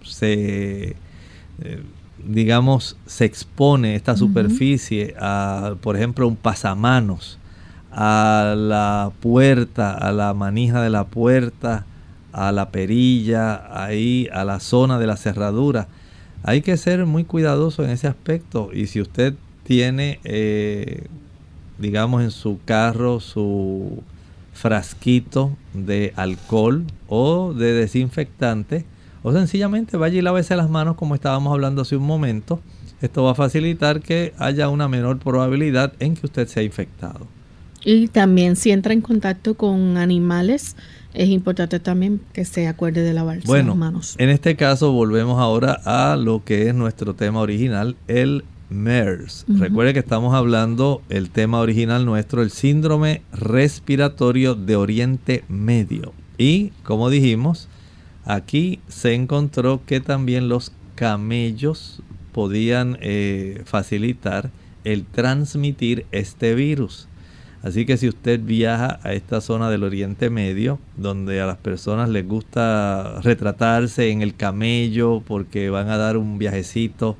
[0.04, 0.96] se,
[1.62, 1.82] eh,
[2.28, 7.40] digamos, se expone esta superficie a, por ejemplo, un pasamanos,
[7.96, 11.86] a la puerta, a la manija de la puerta,
[12.32, 15.88] a la perilla, ahí a la zona de la cerradura.
[16.44, 21.06] Hay que ser muy cuidadoso en ese aspecto y si usted tiene, eh,
[21.78, 24.04] digamos, en su carro su
[24.54, 28.86] frasquito de alcohol o de desinfectante,
[29.22, 32.60] o sencillamente vaya y lávese las manos como estábamos hablando hace un momento.
[33.02, 37.28] Esto va a facilitar que haya una menor probabilidad en que usted sea infectado.
[37.86, 40.76] Y también si entra en contacto con animales,
[41.14, 44.16] es importante también que se acuerde de lavarse las manos.
[44.18, 49.46] En este caso volvemos ahora a lo que es nuestro tema original, el MERS.
[49.48, 56.14] Recuerde que estamos hablando el tema original nuestro, el síndrome respiratorio de Oriente Medio.
[56.38, 57.68] Y como dijimos,
[58.26, 64.50] aquí se encontró que también los camellos podían eh, facilitar
[64.84, 67.08] el transmitir este virus.
[67.64, 72.10] Así que si usted viaja a esta zona del Oriente Medio, donde a las personas
[72.10, 77.16] les gusta retratarse en el camello porque van a dar un viajecito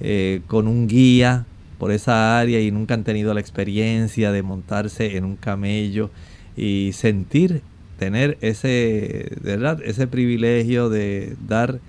[0.00, 1.46] eh, con un guía
[1.78, 6.10] por esa área y nunca han tenido la experiencia de montarse en un camello
[6.58, 7.62] y sentir,
[7.98, 9.80] tener ese, ¿verdad?
[9.82, 11.80] ese privilegio de dar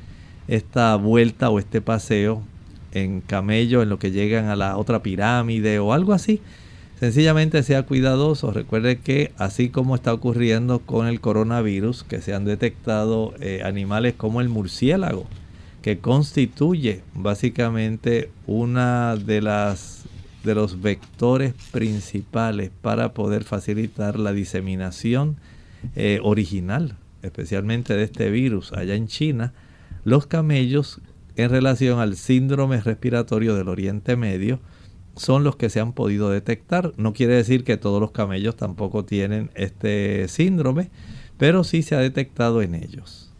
[0.47, 2.41] esta vuelta o este paseo
[2.93, 6.39] en camello en lo que llegan a la otra pirámide o algo así
[6.99, 8.51] Sencillamente sea cuidadoso.
[8.51, 14.15] Recuerde que así como está ocurriendo con el coronavirus, que se han detectado eh, animales
[14.15, 15.27] como el murciélago,
[15.83, 20.05] que constituye básicamente una de las
[20.43, 25.35] de los vectores principales para poder facilitar la diseminación
[25.95, 29.53] eh, original, especialmente de este virus allá en China,
[30.05, 31.01] los camellos
[31.35, 34.59] en relación al síndrome respiratorio del Oriente Medio
[35.17, 36.93] son los que se han podido detectar.
[36.97, 40.89] No quiere decir que todos los camellos tampoco tienen este síndrome,
[41.37, 43.31] pero sí se ha detectado en ellos.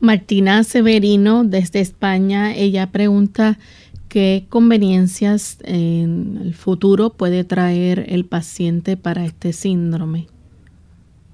[0.00, 3.58] Martina Severino desde España, ella pregunta
[4.08, 10.26] qué conveniencias en el futuro puede traer el paciente para este síndrome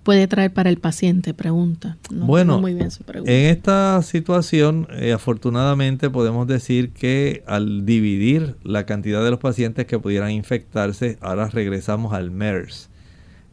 [0.02, 1.34] puede traer para el paciente?
[1.34, 1.96] Pregunta.
[2.10, 3.32] bueno, muy bien su pregunta.
[3.32, 9.86] en esta situación, eh, afortunadamente podemos decir que al dividir la cantidad de los pacientes
[9.86, 12.88] que pudieran infectarse, ahora regresamos al MERS.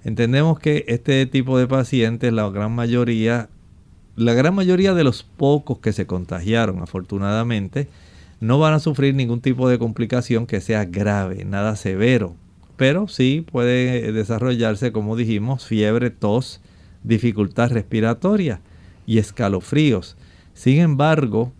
[0.03, 3.49] Entendemos que este tipo de pacientes, la gran mayoría,
[4.15, 7.87] la gran mayoría de los pocos que se contagiaron, afortunadamente,
[8.39, 12.35] no van a sufrir ningún tipo de complicación que sea grave, nada severo
[12.79, 16.61] pero sí puede desarrollarse, como dijimos, fiebre, tos,
[17.03, 18.61] dificultad respiratoria
[19.05, 20.15] y escalofríos.
[20.53, 21.51] Sin embargo,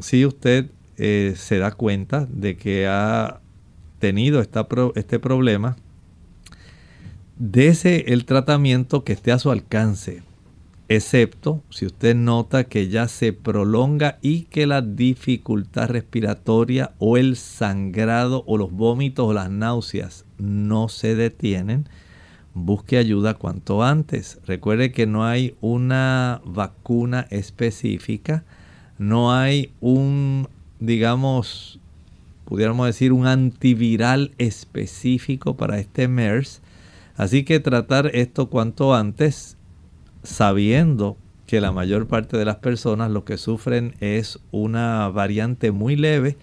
[0.00, 3.40] si usted eh, se da cuenta de que ha
[3.98, 5.76] tenido este problema,
[7.36, 10.22] dese el tratamiento que esté a su alcance
[10.90, 17.36] excepto si usted nota que ya se prolonga y que la dificultad respiratoria o el
[17.36, 21.88] sangrado o los vómitos o las náuseas no se detienen,
[22.54, 24.40] busque ayuda cuanto antes.
[24.44, 28.42] Recuerde que no hay una vacuna específica,
[28.98, 30.48] no hay un,
[30.80, 31.78] digamos,
[32.46, 36.62] pudiéramos decir, un antiviral específico para este MERS.
[37.16, 39.56] Así que tratar esto cuanto antes
[40.22, 41.16] sabiendo
[41.46, 46.36] que la mayor parte de las personas lo que sufren es una variante muy leve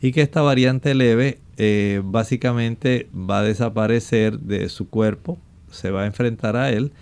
[0.00, 5.38] y que esta variante leve eh, básicamente va a desaparecer de su cuerpo,
[5.70, 6.92] se va a enfrentar a él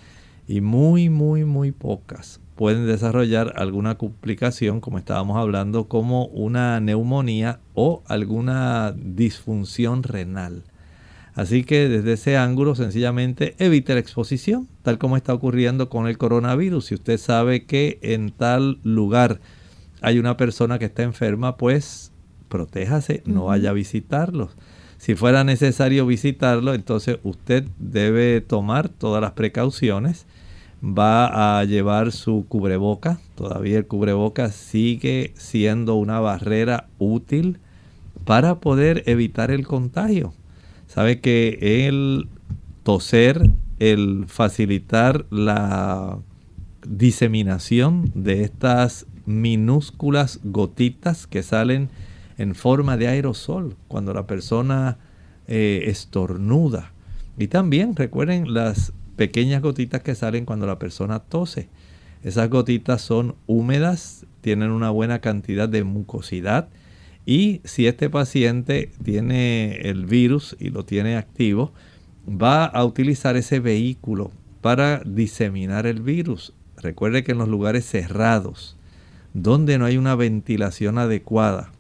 [0.48, 7.58] y muy, muy, muy pocas pueden desarrollar alguna complicación, como estábamos hablando, como una neumonía
[7.72, 10.64] o alguna disfunción renal.
[11.40, 16.18] Así que desde ese ángulo sencillamente evite la exposición, tal como está ocurriendo con el
[16.18, 16.84] coronavirus.
[16.84, 19.40] Si usted sabe que en tal lugar
[20.02, 22.12] hay una persona que está enferma, pues
[22.50, 24.50] protéjase, no vaya a visitarlos.
[24.98, 30.26] Si fuera necesario visitarlo, entonces usted debe tomar todas las precauciones,
[30.84, 33.18] va a llevar su cubreboca.
[33.34, 37.60] Todavía el cubreboca sigue siendo una barrera útil
[38.26, 40.34] para poder evitar el contagio.
[40.90, 42.26] Sabe que el
[42.82, 46.18] toser, el facilitar la
[46.84, 51.90] diseminación de estas minúsculas gotitas que salen
[52.38, 54.98] en forma de aerosol cuando la persona
[55.46, 56.90] eh, estornuda.
[57.38, 61.68] Y también recuerden las pequeñas gotitas que salen cuando la persona tose.
[62.24, 66.68] Esas gotitas son húmedas, tienen una buena cantidad de mucosidad
[67.26, 71.72] y si este paciente tiene el virus y lo tiene activo,
[72.28, 76.52] va a utilizar ese vehículo para diseminar el virus.
[76.76, 78.76] Recuerde que en los lugares cerrados,
[79.34, 81.70] donde no hay una ventilación adecuada,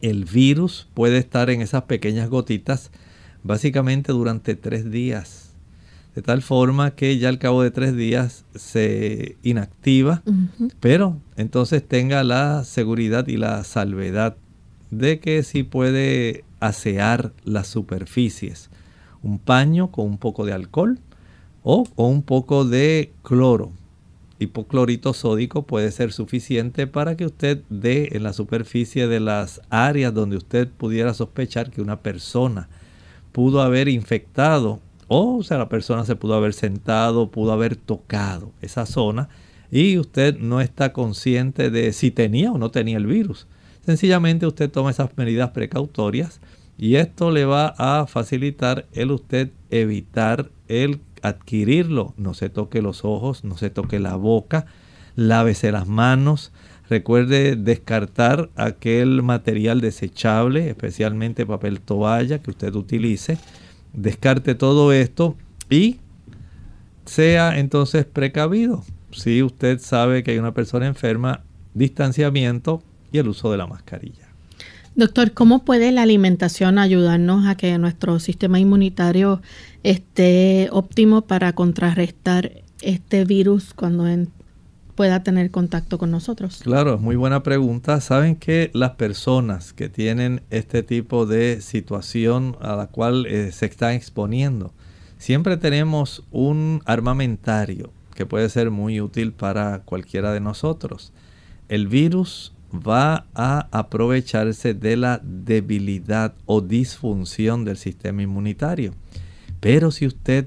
[0.00, 2.90] el virus puede estar en esas pequeñas gotitas
[3.42, 5.52] básicamente durante tres días
[6.14, 10.22] de tal forma que ya al cabo de tres días se inactiva,
[10.80, 14.36] pero entonces tenga la seguridad y la salvedad
[14.92, 18.70] de que sí puede asear las superficies.
[19.22, 21.00] Un paño con un poco de alcohol
[21.64, 23.72] o con un poco de cloro.
[24.38, 30.12] Hipoclorito sódico puede ser suficiente para que usted dé en la superficie de las áreas
[30.14, 32.68] donde usted pudiera sospechar que una persona
[33.32, 34.80] pudo haber infectado
[35.14, 39.28] o sea, la persona se pudo haber sentado, pudo haber tocado esa zona
[39.70, 43.46] y usted no está consciente de si tenía o no tenía el virus.
[43.84, 46.40] Sencillamente usted toma esas medidas precautorias
[46.78, 52.14] y esto le va a facilitar el usted evitar el adquirirlo.
[52.16, 54.66] No se toque los ojos, no se toque la boca,
[55.16, 56.52] lávese las manos.
[56.88, 63.38] Recuerde descartar aquel material desechable, especialmente papel toalla que usted utilice
[63.92, 65.36] descarte todo esto
[65.70, 65.98] y
[67.04, 68.84] sea entonces precavido.
[69.10, 72.82] Si usted sabe que hay una persona enferma, distanciamiento
[73.12, 74.28] y el uso de la mascarilla.
[74.94, 79.40] Doctor, ¿cómo puede la alimentación ayudarnos a que nuestro sistema inmunitario
[79.82, 82.52] esté óptimo para contrarrestar
[82.82, 84.06] este virus cuando
[84.94, 86.60] pueda tener contacto con nosotros?
[86.62, 88.00] Claro, muy buena pregunta.
[88.02, 93.66] Saben que las personas que tienen este tipo de situación a la cual eh, se
[93.66, 94.74] están exponiendo,
[95.16, 101.14] siempre tenemos un armamentario que puede ser muy útil para cualquiera de nosotros.
[101.70, 108.94] El virus va a aprovecharse de la debilidad o disfunción del sistema inmunitario.
[109.60, 110.46] Pero si usted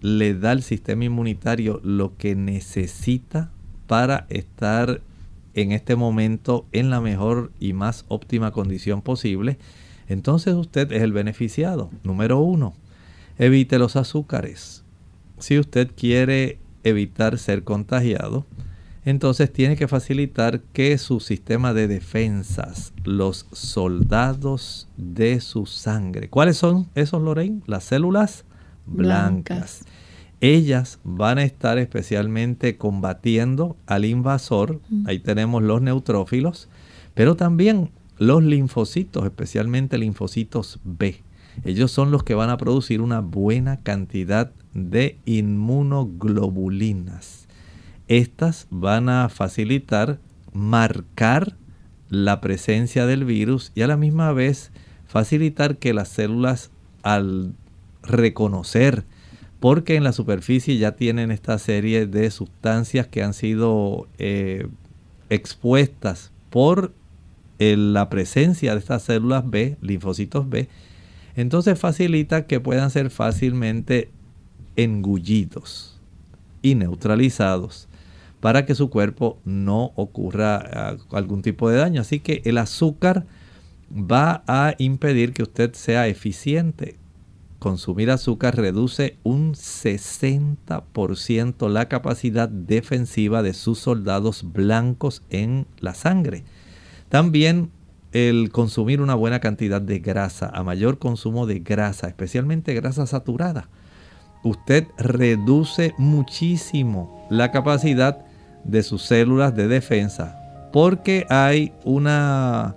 [0.00, 3.50] le da al sistema inmunitario lo que necesita
[3.86, 5.00] para estar
[5.54, 9.58] en este momento en la mejor y más óptima condición posible,
[10.08, 11.90] entonces usted es el beneficiado.
[12.02, 12.74] Número uno,
[13.38, 14.84] evite los azúcares.
[15.38, 18.46] Si usted quiere evitar ser contagiado,
[19.04, 26.56] entonces tiene que facilitar que su sistema de defensas, los soldados de su sangre, ¿cuáles
[26.56, 27.62] son esos, Lorraine?
[27.66, 28.44] Las células
[28.86, 29.82] blancas
[30.40, 34.80] ellas van a estar especialmente combatiendo al invasor.
[35.06, 36.68] Ahí tenemos los neutrófilos,
[37.14, 41.22] pero también los linfocitos, especialmente linfocitos B.
[41.64, 47.37] Ellos son los que van a producir una buena cantidad de inmunoglobulinas.
[48.08, 50.18] Estas van a facilitar
[50.52, 51.56] marcar
[52.08, 54.72] la presencia del virus y a la misma vez
[55.06, 56.70] facilitar que las células
[57.02, 57.54] al
[58.02, 59.04] reconocer
[59.60, 64.68] porque en la superficie ya tienen esta serie de sustancias que han sido eh,
[65.30, 66.92] expuestas por
[67.58, 70.68] la presencia de estas células B, linfocitos B,
[71.34, 74.10] entonces facilita que puedan ser fácilmente
[74.76, 76.00] engullidos
[76.62, 77.88] y neutralizados
[78.40, 82.00] para que su cuerpo no ocurra ah, algún tipo de daño.
[82.00, 83.26] Así que el azúcar
[83.90, 86.98] va a impedir que usted sea eficiente
[87.58, 96.44] consumir azúcar reduce un 60% la capacidad defensiva de sus soldados blancos en la sangre.
[97.08, 97.72] También
[98.12, 103.68] el consumir una buena cantidad de grasa, a mayor consumo de grasa, especialmente grasa saturada,
[104.44, 108.24] usted reduce muchísimo la capacidad
[108.64, 110.38] de sus células de defensa
[110.72, 112.76] porque hay una,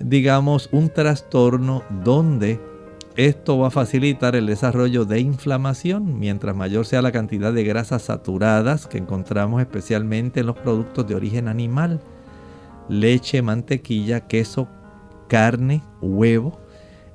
[0.00, 2.60] digamos, un trastorno donde
[3.16, 8.02] esto va a facilitar el desarrollo de inflamación mientras mayor sea la cantidad de grasas
[8.02, 12.00] saturadas que encontramos especialmente en los productos de origen animal.
[12.88, 14.68] Leche, mantequilla, queso,
[15.28, 16.58] carne, huevo.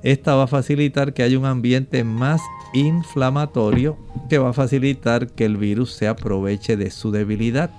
[0.02, 2.40] esta va a facilitar que haya un ambiente más
[2.72, 7.70] inflamatorio que va a facilitar que el virus se aproveche de su debilidad.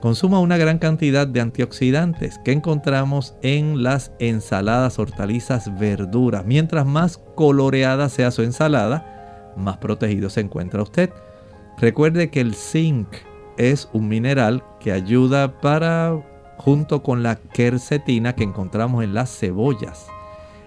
[0.00, 6.46] Consuma una gran cantidad de antioxidantes que encontramos en las ensaladas, hortalizas, verduras.
[6.46, 11.10] Mientras más coloreada sea su ensalada, más protegido se encuentra usted.
[11.78, 13.08] Recuerde que el zinc
[13.58, 16.18] es un mineral que ayuda para,
[16.56, 20.06] junto con la quercetina que encontramos en las cebollas.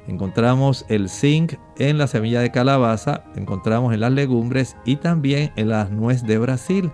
[0.08, 5.70] Encontramos el zinc en la semilla de calabaza, encontramos en las legumbres y también en
[5.70, 6.92] las nuez de Brasil.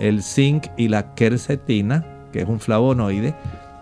[0.00, 3.34] El zinc y la quercetina, que es un flavonoide,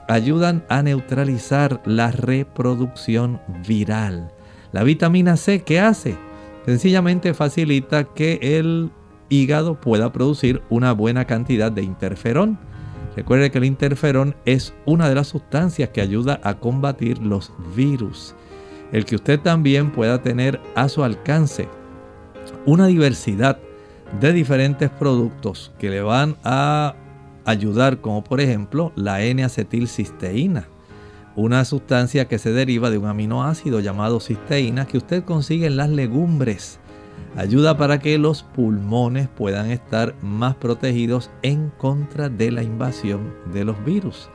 [0.08, 4.32] ayudan a neutralizar la reproducción viral.
[4.72, 6.16] La vitamina C, ¿qué hace?
[6.66, 8.90] Sencillamente facilita que el
[9.28, 12.58] hígado pueda producir una buena cantidad de interferón.
[13.16, 18.34] Recuerde que el interferón es una de las sustancias que ayuda a combatir los virus.
[18.92, 21.68] El que usted también pueda tener a su alcance
[22.64, 23.58] una diversidad
[24.20, 26.94] de diferentes productos que le van a
[27.44, 30.66] ayudar, como por ejemplo la N-acetilcisteína,
[31.36, 35.88] una sustancia que se deriva de un aminoácido llamado cisteína que usted consigue en las
[35.88, 36.80] legumbres.
[37.36, 43.64] Ayuda para que los pulmones puedan estar más protegidos en contra de la invasión de
[43.64, 44.28] los virus.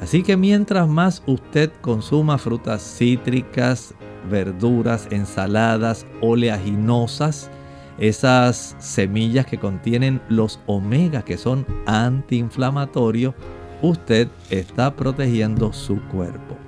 [0.00, 3.94] Así que mientras más usted consuma frutas cítricas,
[4.30, 7.50] verduras, ensaladas, oleaginosas,
[7.98, 13.34] esas semillas que contienen los omega que son antiinflamatorios,
[13.82, 16.63] usted está protegiendo su cuerpo.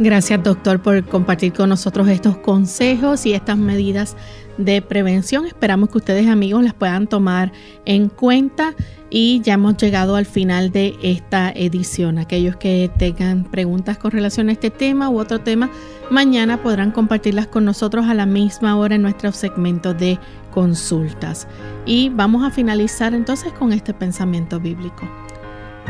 [0.00, 4.16] Gracias doctor por compartir con nosotros estos consejos y estas medidas
[4.56, 5.44] de prevención.
[5.44, 7.50] Esperamos que ustedes amigos las puedan tomar
[7.84, 8.74] en cuenta
[9.10, 12.18] y ya hemos llegado al final de esta edición.
[12.18, 15.68] Aquellos que tengan preguntas con relación a este tema u otro tema,
[16.12, 20.16] mañana podrán compartirlas con nosotros a la misma hora en nuestro segmento de
[20.52, 21.48] consultas.
[21.86, 25.08] Y vamos a finalizar entonces con este pensamiento bíblico.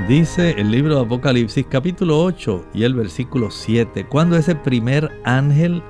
[0.06, 5.82] Dice el libro de Apocalipsis capítulo 8 y el versículo 7, cuando ese primer ángel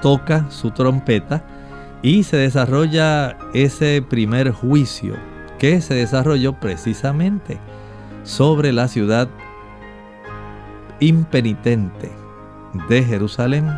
[0.00, 1.44] toca su trompeta
[2.00, 5.14] y se desarrolla ese primer juicio
[5.58, 7.60] que se desarrolló precisamente
[8.24, 9.28] sobre la ciudad
[11.00, 12.10] impenitente
[12.88, 13.70] de Jerusalén.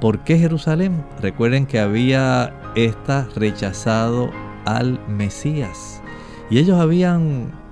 [0.00, 1.04] ¿Por qué Jerusalén?
[1.20, 4.30] Recuerden que había esta rechazado
[4.64, 6.02] al Mesías
[6.50, 7.63] y ellos habían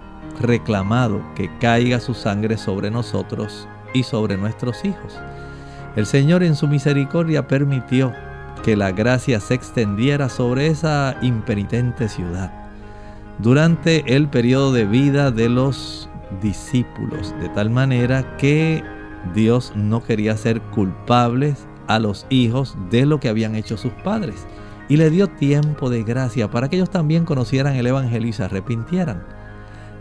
[0.43, 5.19] reclamado que caiga su sangre sobre nosotros y sobre nuestros hijos.
[5.97, 8.13] El Señor en su misericordia permitió
[8.63, 12.53] que la gracia se extendiera sobre esa impenitente ciudad
[13.39, 16.09] durante el periodo de vida de los
[16.41, 18.85] discípulos, de tal manera que
[19.35, 24.47] Dios no quería ser culpables a los hijos de lo que habían hecho sus padres
[24.89, 28.45] y le dio tiempo de gracia para que ellos también conocieran el Evangelio y se
[28.45, 29.23] arrepintieran.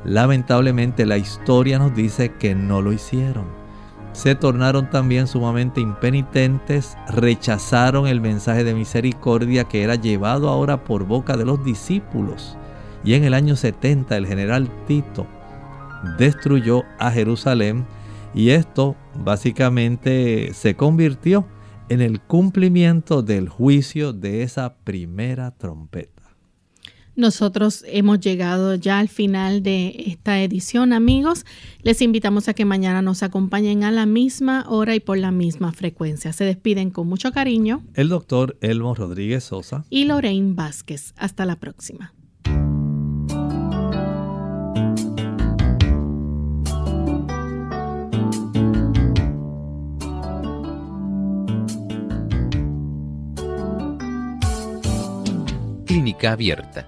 [0.03, 3.45] Lamentablemente la historia nos dice que no lo hicieron.
[4.13, 11.05] Se tornaron también sumamente impenitentes, rechazaron el mensaje de misericordia que era llevado ahora por
[11.05, 12.57] boca de los discípulos.
[13.03, 15.25] Y en el año 70 el general Tito
[16.17, 17.85] destruyó a Jerusalén
[18.33, 21.45] y esto básicamente se convirtió
[21.89, 26.20] en el cumplimiento del juicio de esa primera trompeta.
[27.15, 31.45] Nosotros hemos llegado ya al final de esta edición, amigos.
[31.81, 35.73] Les invitamos a que mañana nos acompañen a la misma hora y por la misma
[35.73, 36.31] frecuencia.
[36.31, 37.83] Se despiden con mucho cariño.
[37.95, 39.83] El doctor Elmo Rodríguez Sosa.
[39.89, 41.13] Y Lorraine Vázquez.
[41.17, 42.13] Hasta la próxima.
[55.85, 56.87] Clínica abierta